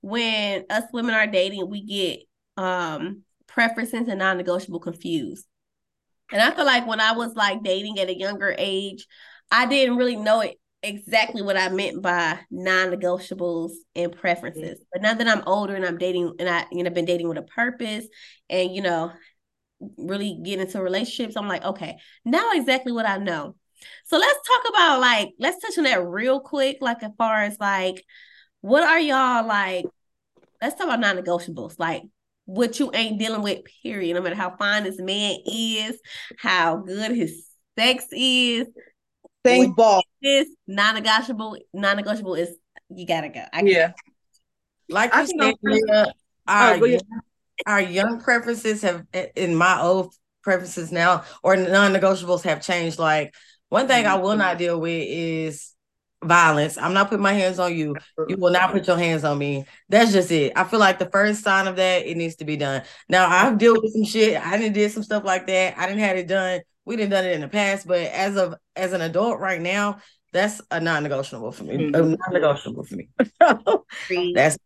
[0.00, 2.20] when us women are dating, we get
[2.62, 5.46] um preferences and non-negotiable confused.
[6.32, 9.06] And I feel like when I was like dating at a younger age,
[9.50, 14.80] I didn't really know it exactly what I meant by non-negotiables and preferences.
[14.92, 17.38] But now that I'm older and I'm dating and I you know been dating with
[17.38, 18.06] a purpose
[18.48, 19.12] and you know
[19.96, 23.56] really get into relationships, I'm like, okay, now exactly what I know.
[24.04, 27.58] So let's talk about like let's touch on that real quick, like as far as
[27.58, 28.04] like
[28.60, 29.86] what are y'all like?
[30.60, 32.02] Let's talk about non-negotiables, like
[32.48, 34.14] what you ain't dealing with, period.
[34.14, 36.00] No matter how fine this man is,
[36.38, 37.46] how good his
[37.76, 38.66] sex is,
[39.44, 40.02] Thank ball.
[40.22, 42.56] This non-negotiable, non-negotiable is
[42.88, 43.44] you gotta go.
[43.52, 43.92] I yeah.
[44.88, 46.06] Like I said, yeah,
[46.46, 47.20] our, oh, young,
[47.66, 49.04] our young preferences have
[49.36, 52.98] in my old preferences now or non-negotiables have changed.
[52.98, 53.34] Like
[53.68, 54.58] one thing I will not mm-hmm.
[54.58, 55.74] deal with is
[56.24, 56.76] violence.
[56.76, 57.94] I'm not putting my hands on you.
[58.28, 59.64] You will not put your hands on me.
[59.88, 60.52] That's just it.
[60.56, 62.82] I feel like the first sign of that, it needs to be done.
[63.08, 64.44] Now I've dealt with some shit.
[64.44, 65.78] I didn't did some stuff like that.
[65.78, 68.54] I didn't have it done we didn't done it in the past, but as of
[68.74, 69.98] as an adult right now,
[70.32, 71.76] that's a non-negotiable for me.
[71.76, 72.14] Mm-hmm.
[72.14, 73.10] non-negotiable for me.
[74.34, 74.56] that's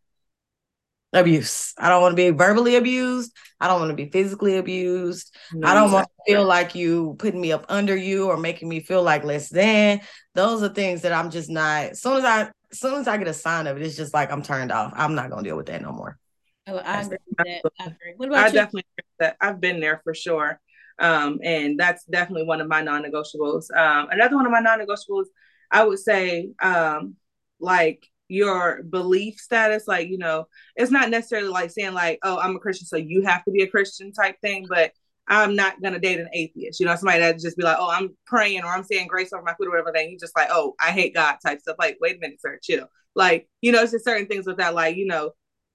[1.13, 1.75] abuse.
[1.79, 3.33] I don't want to be verbally abused.
[3.61, 5.35] I don't want to be physically abused.
[5.53, 5.95] No, I don't exactly.
[5.95, 9.25] want to feel like you putting me up under you or making me feel like
[9.25, 10.01] less than.
[10.35, 11.91] Those are things that I'm just not.
[11.91, 14.15] As soon as I, as soon as I get a sign of it, it's just
[14.15, 14.93] like I'm turned off.
[14.97, 16.19] I'm not gonna deal with that no more.
[16.67, 17.63] Oh, I agree with that.
[17.79, 18.15] I agree.
[18.17, 18.53] What about I you?
[18.55, 18.85] definitely
[19.19, 19.37] that.
[19.41, 20.61] I've been there for sure.
[20.99, 23.75] Um, and that's definitely one of my non-negotiables.
[23.77, 25.27] Um, another one of my non-negotiables,
[25.71, 27.17] I would say, um,
[27.59, 32.57] like your belief status, like, you know, it's not necessarily like saying like, oh, I'm
[32.57, 34.93] a Christian, so you have to be a Christian type thing, but
[35.29, 36.81] I'm not gonna date an atheist.
[36.81, 39.43] You know, somebody that just be like, oh, I'm praying or I'm saying grace over
[39.43, 39.93] my food or whatever.
[39.95, 41.77] Then you just like, oh, I hate God type stuff.
[41.79, 42.87] Like, wait a minute, sir, chill.
[43.15, 44.75] Like, you know, it's just certain things with that.
[44.75, 45.33] Like, you know,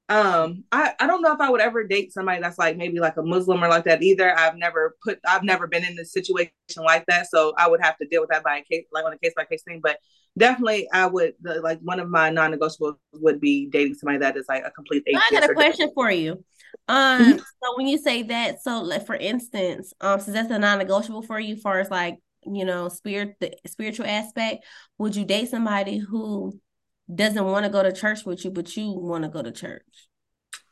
[0.10, 3.18] um I, I don't know if i would ever date somebody that's like maybe like
[3.18, 4.38] a muslim or like that either.
[4.38, 7.98] I've never put i've never been in this situation like that so i would have
[7.98, 9.82] to deal with that by a case like on a case by case thing.
[9.84, 10.00] But
[10.38, 14.46] definitely i would the, like one of my non-negotiables would be dating somebody that is
[14.48, 16.44] like a complete i got a question for you.
[16.88, 17.38] Um mm-hmm.
[17.38, 21.40] so when you say that so like for instance um so that's a non-negotiable for
[21.40, 24.64] you as far as like you know spirit the spiritual aspect
[24.98, 26.58] would you date somebody who
[27.14, 29.84] doesn't want to go to church with you, but you want to go to church?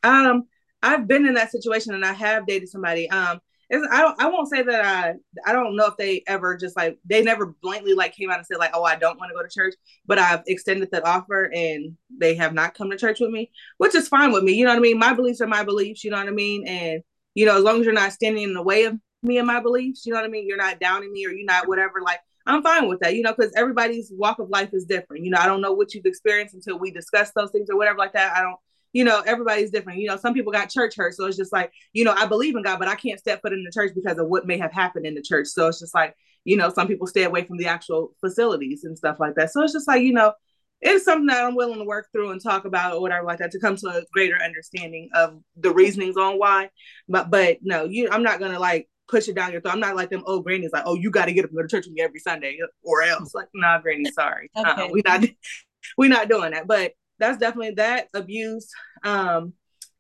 [0.03, 0.43] Um,
[0.83, 3.09] I've been in that situation and I have dated somebody.
[3.09, 3.39] Um,
[3.71, 5.13] I don't, I won't say that I
[5.49, 8.45] I don't know if they ever just like they never blankly like came out and
[8.45, 9.73] said like oh I don't want to go to church
[10.05, 13.95] but I've extended that offer and they have not come to church with me which
[13.95, 16.11] is fine with me you know what I mean my beliefs are my beliefs you
[16.11, 17.01] know what I mean and
[17.33, 19.59] you know as long as you're not standing in the way of me and my
[19.59, 22.19] beliefs you know what I mean you're not downing me or you're not whatever like
[22.45, 25.23] I'm fine with that, you know, because everybody's walk of life is different.
[25.23, 27.97] You know, I don't know what you've experienced until we discuss those things or whatever
[27.97, 28.35] like that.
[28.37, 28.57] I don't,
[28.93, 29.99] you know, everybody's different.
[29.99, 31.15] You know, some people got church hurt.
[31.15, 33.53] So it's just like, you know, I believe in God, but I can't step foot
[33.53, 35.47] in the church because of what may have happened in the church.
[35.47, 38.97] So it's just like, you know, some people stay away from the actual facilities and
[38.97, 39.51] stuff like that.
[39.51, 40.33] So it's just like, you know,
[40.81, 43.51] it's something that I'm willing to work through and talk about or whatever like that
[43.51, 46.69] to come to a greater understanding of the reasonings on why.
[47.09, 49.73] But but no, you I'm not gonna like push it down your throat.
[49.73, 51.61] I'm not like them old grannies, like, oh, you got to get up and go
[51.63, 53.33] to church with me every Sunday, or else.
[53.33, 54.69] Like, nah, granny, sorry, okay.
[54.69, 55.23] uh, we not
[55.97, 56.67] we not doing that.
[56.67, 58.69] But that's definitely that abuse.
[59.03, 59.53] Um,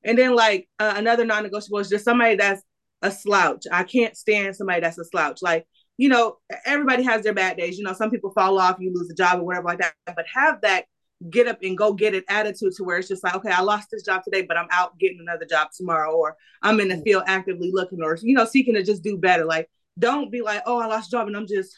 [0.03, 2.61] and then like uh, another non-negotiable is just somebody that's
[3.01, 3.63] a slouch.
[3.71, 5.41] I can't stand somebody that's a slouch.
[5.41, 5.65] Like,
[5.97, 7.77] you know, everybody has their bad days.
[7.77, 9.93] You know, some people fall off, you lose a job or whatever like that.
[10.05, 10.85] But have that
[11.29, 13.89] get up and go get it attitude to where it's just like, okay, I lost
[13.91, 17.23] this job today, but I'm out getting another job tomorrow, or I'm in the field
[17.27, 19.45] actively looking, or you know, seeking to just do better.
[19.45, 21.75] Like, don't be like, oh, I lost a job and I'm just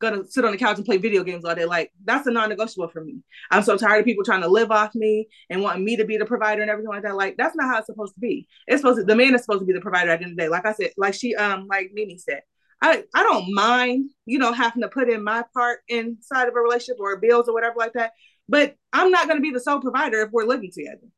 [0.00, 1.64] gonna sit on the couch and play video games all day.
[1.64, 3.22] Like, that's a non-negotiable for me.
[3.50, 6.16] I'm so tired of people trying to live off me and wanting me to be
[6.16, 7.14] the provider and everything like that.
[7.14, 8.48] Like, that's not how it's supposed to be.
[8.66, 10.36] It's supposed to the man is supposed to be the provider at the end of
[10.38, 10.48] the day.
[10.48, 12.40] Like I said, like she um like Mimi said.
[12.84, 16.60] I, I don't mind, you know, having to put in my part inside of a
[16.60, 18.10] relationship or bills or whatever like that.
[18.48, 21.08] But I'm not going to be the sole provider if we're living together.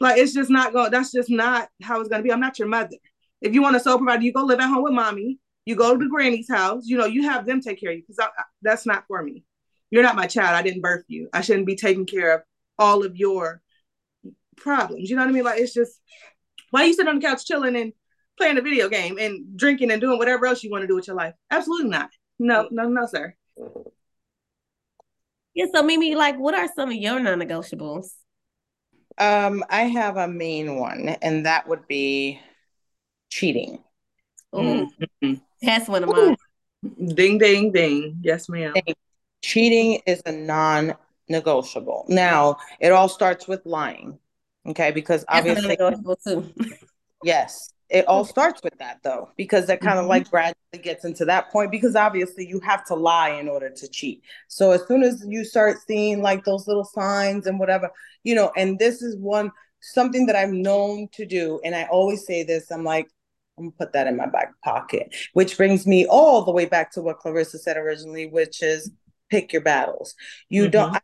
[0.00, 0.90] Like it's just not going.
[0.90, 2.32] That's just not how it's going to be.
[2.32, 2.96] I'm not your mother.
[3.40, 5.38] If you want a sole provider, you go live at home with mommy.
[5.66, 6.84] You go to the granny's house.
[6.86, 8.28] You know, you have them take care of you because
[8.62, 9.44] that's not for me.
[9.90, 10.56] You're not my child.
[10.56, 11.28] I didn't birth you.
[11.32, 12.42] I shouldn't be taking care of
[12.78, 13.62] all of your
[14.56, 15.08] problems.
[15.08, 15.44] You know what I mean?
[15.44, 16.00] Like it's just
[16.70, 17.92] why you sit on the couch chilling and
[18.36, 21.06] playing a video game and drinking and doing whatever else you want to do with
[21.06, 21.34] your life.
[21.50, 22.10] Absolutely not.
[22.38, 23.34] No, no, no, sir.
[25.54, 28.08] Yeah, so Mimi, like, what are some of your non-negotiables?
[29.18, 32.40] Um, I have a main one, and that would be
[33.30, 33.78] cheating.
[34.54, 34.88] Ooh,
[35.22, 35.34] mm-hmm.
[35.62, 36.36] that's one of mine.
[37.14, 38.18] Ding, ding, ding.
[38.22, 38.74] Yes, ma'am.
[39.42, 42.06] Cheating is a non-negotiable.
[42.08, 44.18] Now, it all starts with lying.
[44.66, 46.52] Okay, because obviously, negotiable too.
[47.22, 50.08] yes, it all starts with that though, because that kind of Mhm.
[50.08, 53.88] like gradually gets into that point because obviously you have to lie in order to
[53.88, 54.22] cheat.
[54.48, 57.90] So as soon as you start seeing like those little signs and whatever,
[58.22, 62.24] you know, and this is one something that I'm known to do, and I always
[62.26, 63.06] say this, I'm like,
[63.58, 66.90] I'm gonna put that in my back pocket, which brings me all the way back
[66.92, 68.90] to what Clarissa said originally, which is
[69.30, 70.14] pick your battles.
[70.48, 70.96] You don't Mhm.
[70.96, 71.00] I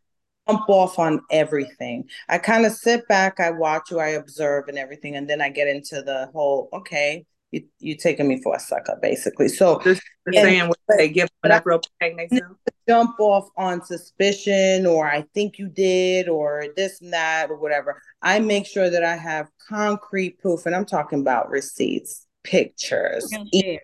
[0.51, 2.09] jump off on everything.
[2.29, 5.49] I kind of sit back, I watch you, I observe and everything, and then I
[5.49, 9.49] get into the whole, okay, you you taking me for a sucker, basically.
[9.49, 12.55] So Just saying what they give but enough rope to hang themselves.
[12.89, 18.01] jump off on suspicion or I think you did or this and that or whatever.
[18.23, 23.79] I make sure that I have concrete proof, and I'm talking about receipts, pictures, Real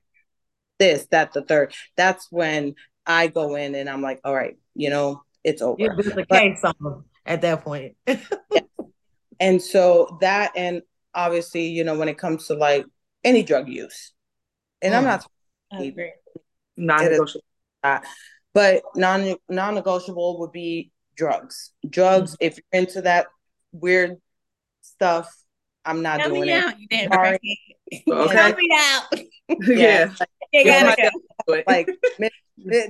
[0.78, 1.72] this, that, the third.
[1.96, 2.74] That's when
[3.06, 5.76] I go in and I'm like, all right, you know, it's over.
[5.80, 7.96] You built the But- case on at that point.
[9.38, 10.80] And so that, and
[11.14, 12.86] obviously, you know, when it comes to like
[13.22, 14.14] any drug use,
[14.80, 15.06] and I'm Mm.
[15.06, 15.26] not
[15.78, 16.12] agree.
[16.78, 17.44] Non-negotiable.
[18.54, 21.72] but non non-negotiable would be drugs.
[21.88, 22.46] Drugs, Mm-hmm.
[22.46, 23.26] if you're into that
[23.72, 24.16] weird
[24.80, 25.30] stuff,
[25.84, 26.64] I'm not Tell doing me it.
[26.64, 27.38] out, you damn Sorry.
[27.38, 28.12] crackhead.
[28.24, 28.34] Okay.
[28.34, 29.02] Tell me out.
[29.12, 29.24] yeah.
[29.48, 30.14] You Yeah,
[30.52, 30.98] gotta like-
[31.46, 31.62] go.
[31.66, 31.88] Like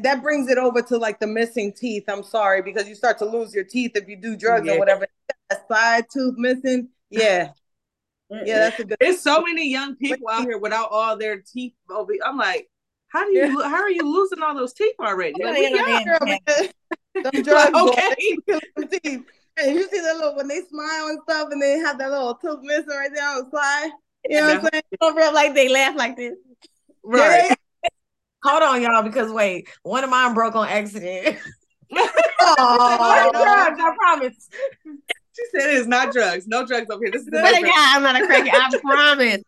[0.03, 2.05] that brings it over to like the missing teeth.
[2.09, 4.75] I'm sorry because you start to lose your teeth if you do drugs Yeah.
[4.75, 5.07] or whatever.
[5.51, 7.51] A side tooth missing, yeah,
[8.31, 8.97] yeah, that's a good.
[9.01, 11.75] There's so many young people out here without all their teeth.
[11.89, 12.15] Over.
[12.25, 12.69] I'm like,
[13.09, 13.61] how do you?
[13.63, 15.35] How are you losing all those teeth already?
[15.43, 16.39] Like, we young.
[17.33, 18.37] Them drugs, Okay.
[18.47, 19.23] them teeth.
[19.59, 22.35] And you see that little when they smile and stuff, and they have that little
[22.35, 23.91] tooth missing right there on the side.
[24.29, 24.83] You know what I'm saying?
[25.01, 26.35] Don't like they laugh like this.
[27.07, 27.57] Right.
[28.45, 31.39] Hold on, y'all, because wait, one of mine broke on accident.
[32.41, 33.31] Aw.
[33.33, 34.49] drugs, I promise.
[34.85, 36.47] She said it is not drugs.
[36.47, 37.13] No drugs over here.
[37.13, 37.93] This is But no yeah.
[37.95, 38.51] I'm not a crackhead.
[38.53, 39.43] I promise.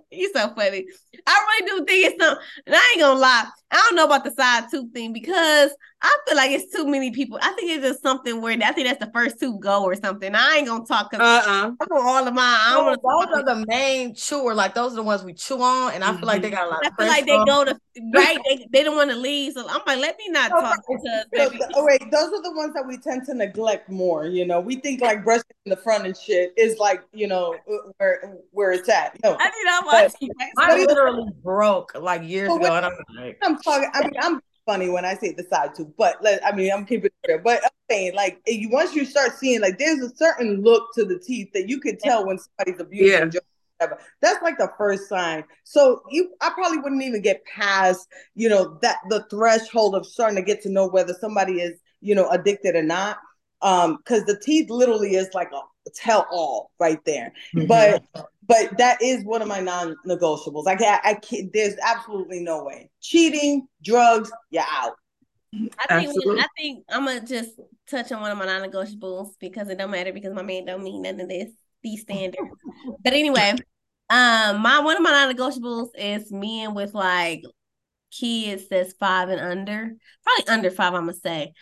[0.18, 0.86] you so funny.
[1.26, 2.36] I really do think it's some.
[2.66, 3.46] And I ain't gonna lie.
[3.70, 7.10] I don't know about the side tooth thing because I feel like it's too many
[7.10, 7.38] people.
[7.42, 10.34] I think it's just something where I think that's the first two go or something.
[10.34, 11.10] I ain't gonna talk.
[11.10, 11.72] 'cause Uh-uh.
[11.80, 12.44] I want all of mine.
[12.44, 14.54] I don't Those, want to those are the main chewer.
[14.54, 16.56] Like those are the ones we chew on, and I feel like they mm-hmm.
[16.56, 17.78] got a lot I of feel like they go to
[18.14, 18.38] right.
[18.48, 21.02] They, they don't want to leave, so I'm like, let me not No, talk because
[21.04, 24.26] So, baby, oh wait, those are the ones that we tend to neglect more.
[24.26, 27.56] You know, we think like brushing in the front and shit is like you know
[27.98, 29.18] where where it's at.
[29.22, 30.30] No, I need to But- you.
[30.56, 33.90] Mine literally broke like years ago, and I'm like, I'm talking.
[33.94, 36.84] I mean, I'm funny when I say the side tooth, but let, I mean, I'm
[36.84, 37.40] keeping it real.
[37.42, 41.04] But I'm saying, like, you once you start seeing, like, there's a certain look to
[41.04, 43.32] the teeth that you can tell when somebody's abusing.
[43.32, 43.40] Yeah.
[43.78, 44.00] whatever.
[44.20, 45.44] That's like the first sign.
[45.64, 50.36] So you, I probably wouldn't even get past, you know, that the threshold of starting
[50.36, 53.18] to get to know whether somebody is, you know, addicted or not.
[53.60, 55.60] Um, because the teeth literally is like a
[55.94, 57.32] tell all right there.
[57.66, 58.04] But
[58.46, 60.66] but that is one of my non-negotiables.
[60.66, 61.52] I can't, I can't.
[61.52, 62.90] There's absolutely no way.
[63.00, 64.94] Cheating, drugs, you're out.
[65.54, 66.40] I think Absolutely.
[66.42, 67.58] I think I'm gonna just
[67.88, 71.02] touch on one of my non-negotiables because it don't matter because my man don't mean
[71.02, 71.50] none of this
[71.82, 72.50] these standards.
[73.02, 73.54] but anyway,
[74.10, 77.42] um, my one of my non-negotiables is men with like
[78.10, 80.94] kids that's five and under, probably under five.
[80.94, 81.52] I'm gonna say.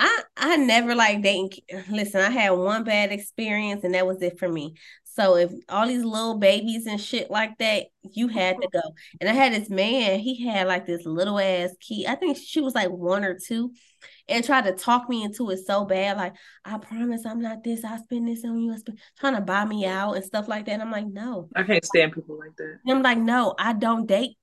[0.00, 1.50] I I never like dating.
[1.90, 4.74] Listen, I had one bad experience and that was it for me.
[5.04, 8.80] So if all these little babies and shit like that, you had to go.
[9.20, 12.06] And I had this man, he had like this little ass kid.
[12.06, 13.72] I think she was like one or two,
[14.28, 16.16] and tried to talk me into it so bad.
[16.16, 16.34] Like,
[16.64, 17.84] I promise I'm not this.
[17.84, 18.72] I spend this on you.
[18.72, 20.72] I spend, trying to buy me out and stuff like that.
[20.72, 21.48] And I'm like, no.
[21.54, 22.78] I can't stand people like that.
[22.86, 24.36] And I'm like, no, I don't date.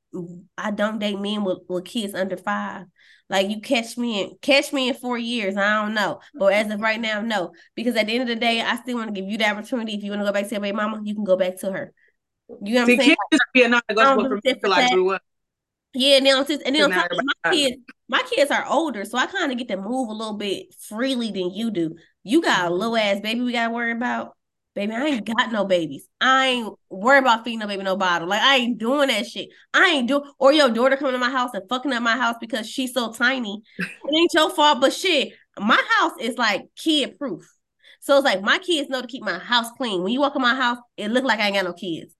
[0.57, 2.85] I don't date men with, with kids under five.
[3.29, 5.57] Like you catch me in catch me in four years.
[5.57, 6.21] I don't know.
[6.33, 7.51] But as of right now, no.
[7.75, 9.95] Because at the end of the day, I still want to give you the opportunity.
[9.95, 11.71] If you want to go back to your baby mama, you can go back to
[11.71, 11.93] her.
[12.61, 13.09] You know what See, I'm saying?
[13.09, 15.21] kids to be a non-negotiable for me until I grew up.
[15.93, 19.17] Yeah, and then and then on top of my kids, my kids are older, so
[19.17, 21.95] I kind of get to move a little bit freely than you do.
[22.23, 22.79] You got a mm-hmm.
[22.79, 24.36] little ass baby we gotta worry about.
[24.77, 26.07] Baby, I ain't got no babies.
[26.21, 28.27] I ain't worried about feeding no baby no bottle.
[28.27, 29.49] Like I ain't doing that shit.
[29.73, 32.35] I ain't do or your daughter coming to my house and fucking up my house
[32.39, 33.63] because she's so tiny.
[34.05, 37.51] It ain't your fault, but shit, my house is like kid proof.
[38.01, 40.03] So it's like my kids know to keep my house clean.
[40.03, 42.13] When you walk in my house, it look like I ain't got no kids.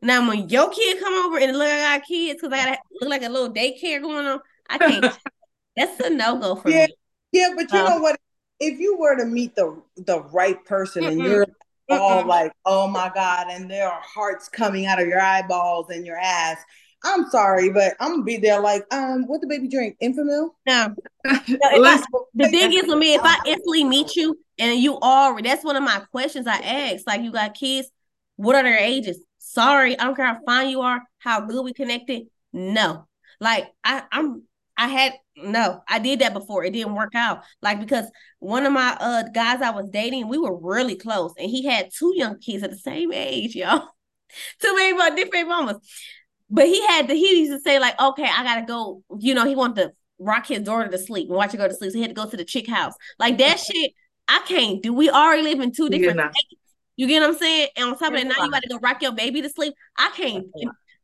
[0.00, 2.78] Now when your kid come over and look like I got kids because I got
[3.02, 4.40] look like a little daycare going on,
[4.70, 5.12] I can't.
[5.76, 6.86] That's a no go for Yeah.
[6.86, 6.96] me.
[7.32, 8.18] Yeah, but you Um, know what?
[8.60, 11.24] If you were to meet the the right person and Mm-mm.
[11.24, 11.46] you're
[11.92, 16.06] all like, oh my God, and there are hearts coming out of your eyeballs and
[16.06, 16.58] your ass.
[17.04, 19.96] I'm sorry, but I'm gonna be there like, um, what the baby drink?
[20.02, 20.50] Enfamil?
[20.66, 24.98] No, if I- the thing is with me, if I instantly meet you and you
[24.98, 27.06] already, that's one of my questions I ask.
[27.06, 27.88] Like, you got kids,
[28.36, 29.18] what are their ages?
[29.38, 32.26] Sorry, I don't care how fine you are, how good we connected.
[32.52, 33.06] No,
[33.40, 34.42] like I, I'm
[34.76, 36.64] I had no, I did that before.
[36.64, 37.42] It didn't work out.
[37.60, 38.06] Like because
[38.38, 41.90] one of my uh guys I was dating, we were really close, and he had
[41.96, 43.88] two young kids at the same age, y'all.
[44.60, 45.78] two baby different mamas.
[46.50, 49.46] But he had to, he used to say, like, okay, I gotta go, you know,
[49.46, 51.92] he wanted to rock his daughter to sleep and watch her go to sleep.
[51.92, 52.94] So he had to go to the chick house.
[53.18, 53.92] Like that shit,
[54.28, 54.92] I can't do.
[54.92, 56.20] We already live in two different.
[56.96, 57.68] You get what I'm saying?
[57.76, 59.74] And on top of that, now you got to go rock your baby to sleep.
[59.96, 60.44] I can't.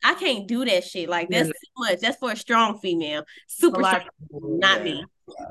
[0.02, 1.08] I can't do that shit.
[1.08, 2.00] Like that's too much.
[2.00, 3.24] That's for a strong female.
[3.46, 5.04] Super strong, not me.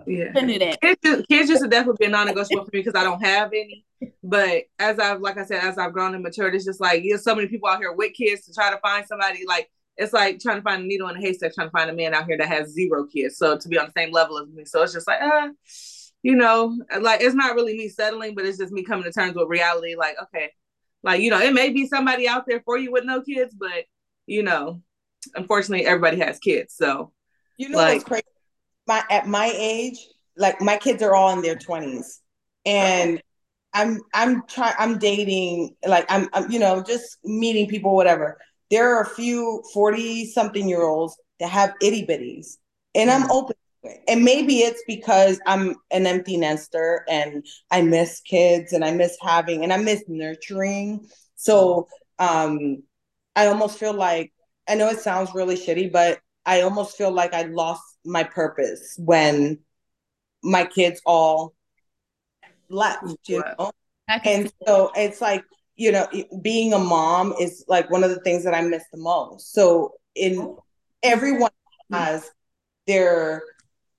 [0.06, 0.82] Yeah, can do that.
[0.82, 3.86] Kids just, kids just definitely be a non-negotiable for me because I don't have any.
[4.24, 7.24] But as I've, like I said, as I've grown and matured, it's just like there's
[7.24, 9.44] so many people out here with kids to try to find somebody.
[9.48, 11.94] Like it's like trying to find a needle in a haystack, trying to find a
[11.94, 13.38] man out here that has zero kids.
[13.38, 15.50] So to be on the same level as me, so it's just like, uh,
[16.24, 19.36] you know, like it's not really me settling, but it's just me coming to terms
[19.36, 19.96] with reality.
[19.96, 20.52] Like, okay,
[21.04, 23.86] like you know, it may be somebody out there for you with no kids, but
[24.28, 24.82] you know,
[25.36, 26.76] unfortunately, everybody has kids.
[26.76, 27.12] So,
[27.58, 28.24] you know, like, what's crazy?
[28.88, 29.98] My at my age,
[30.38, 32.22] like my kids are all in their twenties,
[32.66, 33.22] and
[33.74, 38.38] I'm I'm trying I'm dating like I'm, I'm you know just meeting people whatever.
[38.70, 42.58] There are a few forty something year olds that have itty bitties,
[42.94, 43.32] and I'm mm.
[43.32, 43.56] open
[44.08, 49.18] and maybe it's because I'm an empty nester and I miss kids and I miss
[49.22, 51.08] having and I miss nurturing.
[51.36, 51.88] So
[52.20, 52.84] um
[53.38, 54.34] I almost feel like
[54.68, 58.96] I know it sounds really shitty, but I almost feel like I lost my purpose
[58.98, 59.60] when
[60.44, 61.54] my kids all
[62.68, 63.72] left, you know?
[64.24, 65.44] And so it's like,
[65.76, 66.08] you know,
[66.42, 69.54] being a mom is like one of the things that I miss the most.
[69.54, 70.64] So in oh.
[71.04, 71.52] everyone
[71.92, 71.98] mm.
[71.98, 72.32] has
[72.88, 73.44] their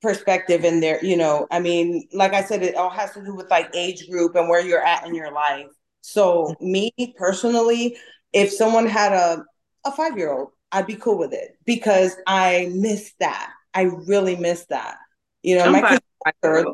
[0.03, 3.36] perspective and their, you know, I mean, like I said, it all has to do
[3.36, 5.68] with like age group and where you're at in your life.
[6.01, 6.61] So mm.
[6.61, 7.97] me personally,
[8.33, 9.45] if someone had a
[9.85, 13.53] a five year old, I'd be cool with it because I miss that.
[13.74, 14.97] I really miss that.
[15.43, 16.03] You know, I'm my kids
[16.43, 16.64] are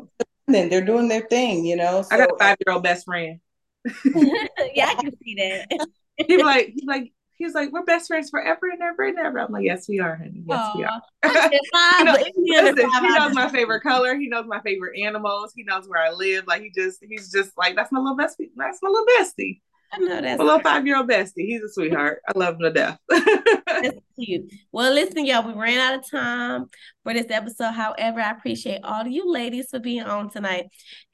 [0.47, 1.65] they're doing their thing.
[1.65, 3.39] You know, so, I got a uh, five year old best friend.
[4.05, 5.87] yeah, I can see that.
[6.27, 9.39] he's like, he's like, he was like, "We're best friends forever and ever and ever."
[9.39, 10.43] I'm like, "Yes, we are, honey.
[10.47, 10.77] Yes, Aww.
[10.77, 11.01] we are."
[11.49, 14.15] he, knows, listen, he knows my favorite color.
[14.15, 15.51] He knows my favorite animals.
[15.55, 16.47] He knows where I live.
[16.47, 18.51] Like he just, he's just like, "That's my little bestie.
[18.55, 19.61] That's my little bestie."
[19.95, 21.45] I know that's a little five year old bestie.
[21.45, 22.21] He's a sweetheart.
[22.27, 22.99] I love him to death.
[23.09, 24.51] that's cute.
[24.71, 26.65] Well, listen, y'all, we ran out of time
[27.03, 27.71] for this episode.
[27.71, 30.65] However, I appreciate all of you ladies for being on tonight.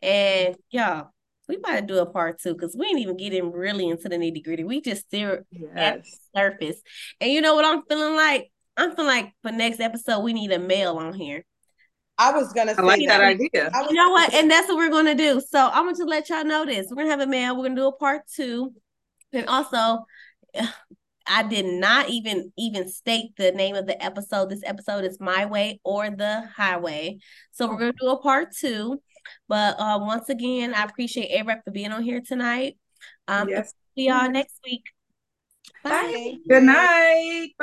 [0.01, 1.09] And y'all,
[1.47, 4.43] we might do a part two because we ain't even getting really into the nitty
[4.43, 4.63] gritty.
[4.63, 5.71] We just still yes.
[5.75, 6.81] at the surface.
[7.19, 8.51] And you know what I'm feeling like?
[8.77, 11.45] I'm feeling like for next episode, we need a male on here.
[12.21, 13.71] I was gonna I like that idea.
[13.89, 14.31] You know what?
[14.31, 15.41] And that's what we're gonna do.
[15.41, 16.85] So I want to let y'all know this.
[16.89, 17.57] We're gonna have a man.
[17.57, 18.73] We're gonna do a part two.
[19.33, 20.05] And also,
[21.27, 24.51] I did not even even state the name of the episode.
[24.51, 27.17] This episode is My Way or the Highway.
[27.53, 29.01] So we're gonna do a part two.
[29.47, 32.77] But uh, once again, I appreciate everybody for being on here tonight.
[33.27, 33.73] Um, yes.
[33.95, 34.83] See y'all next week.
[35.83, 35.89] Bye.
[35.89, 36.35] Bye.
[36.47, 37.53] Good night.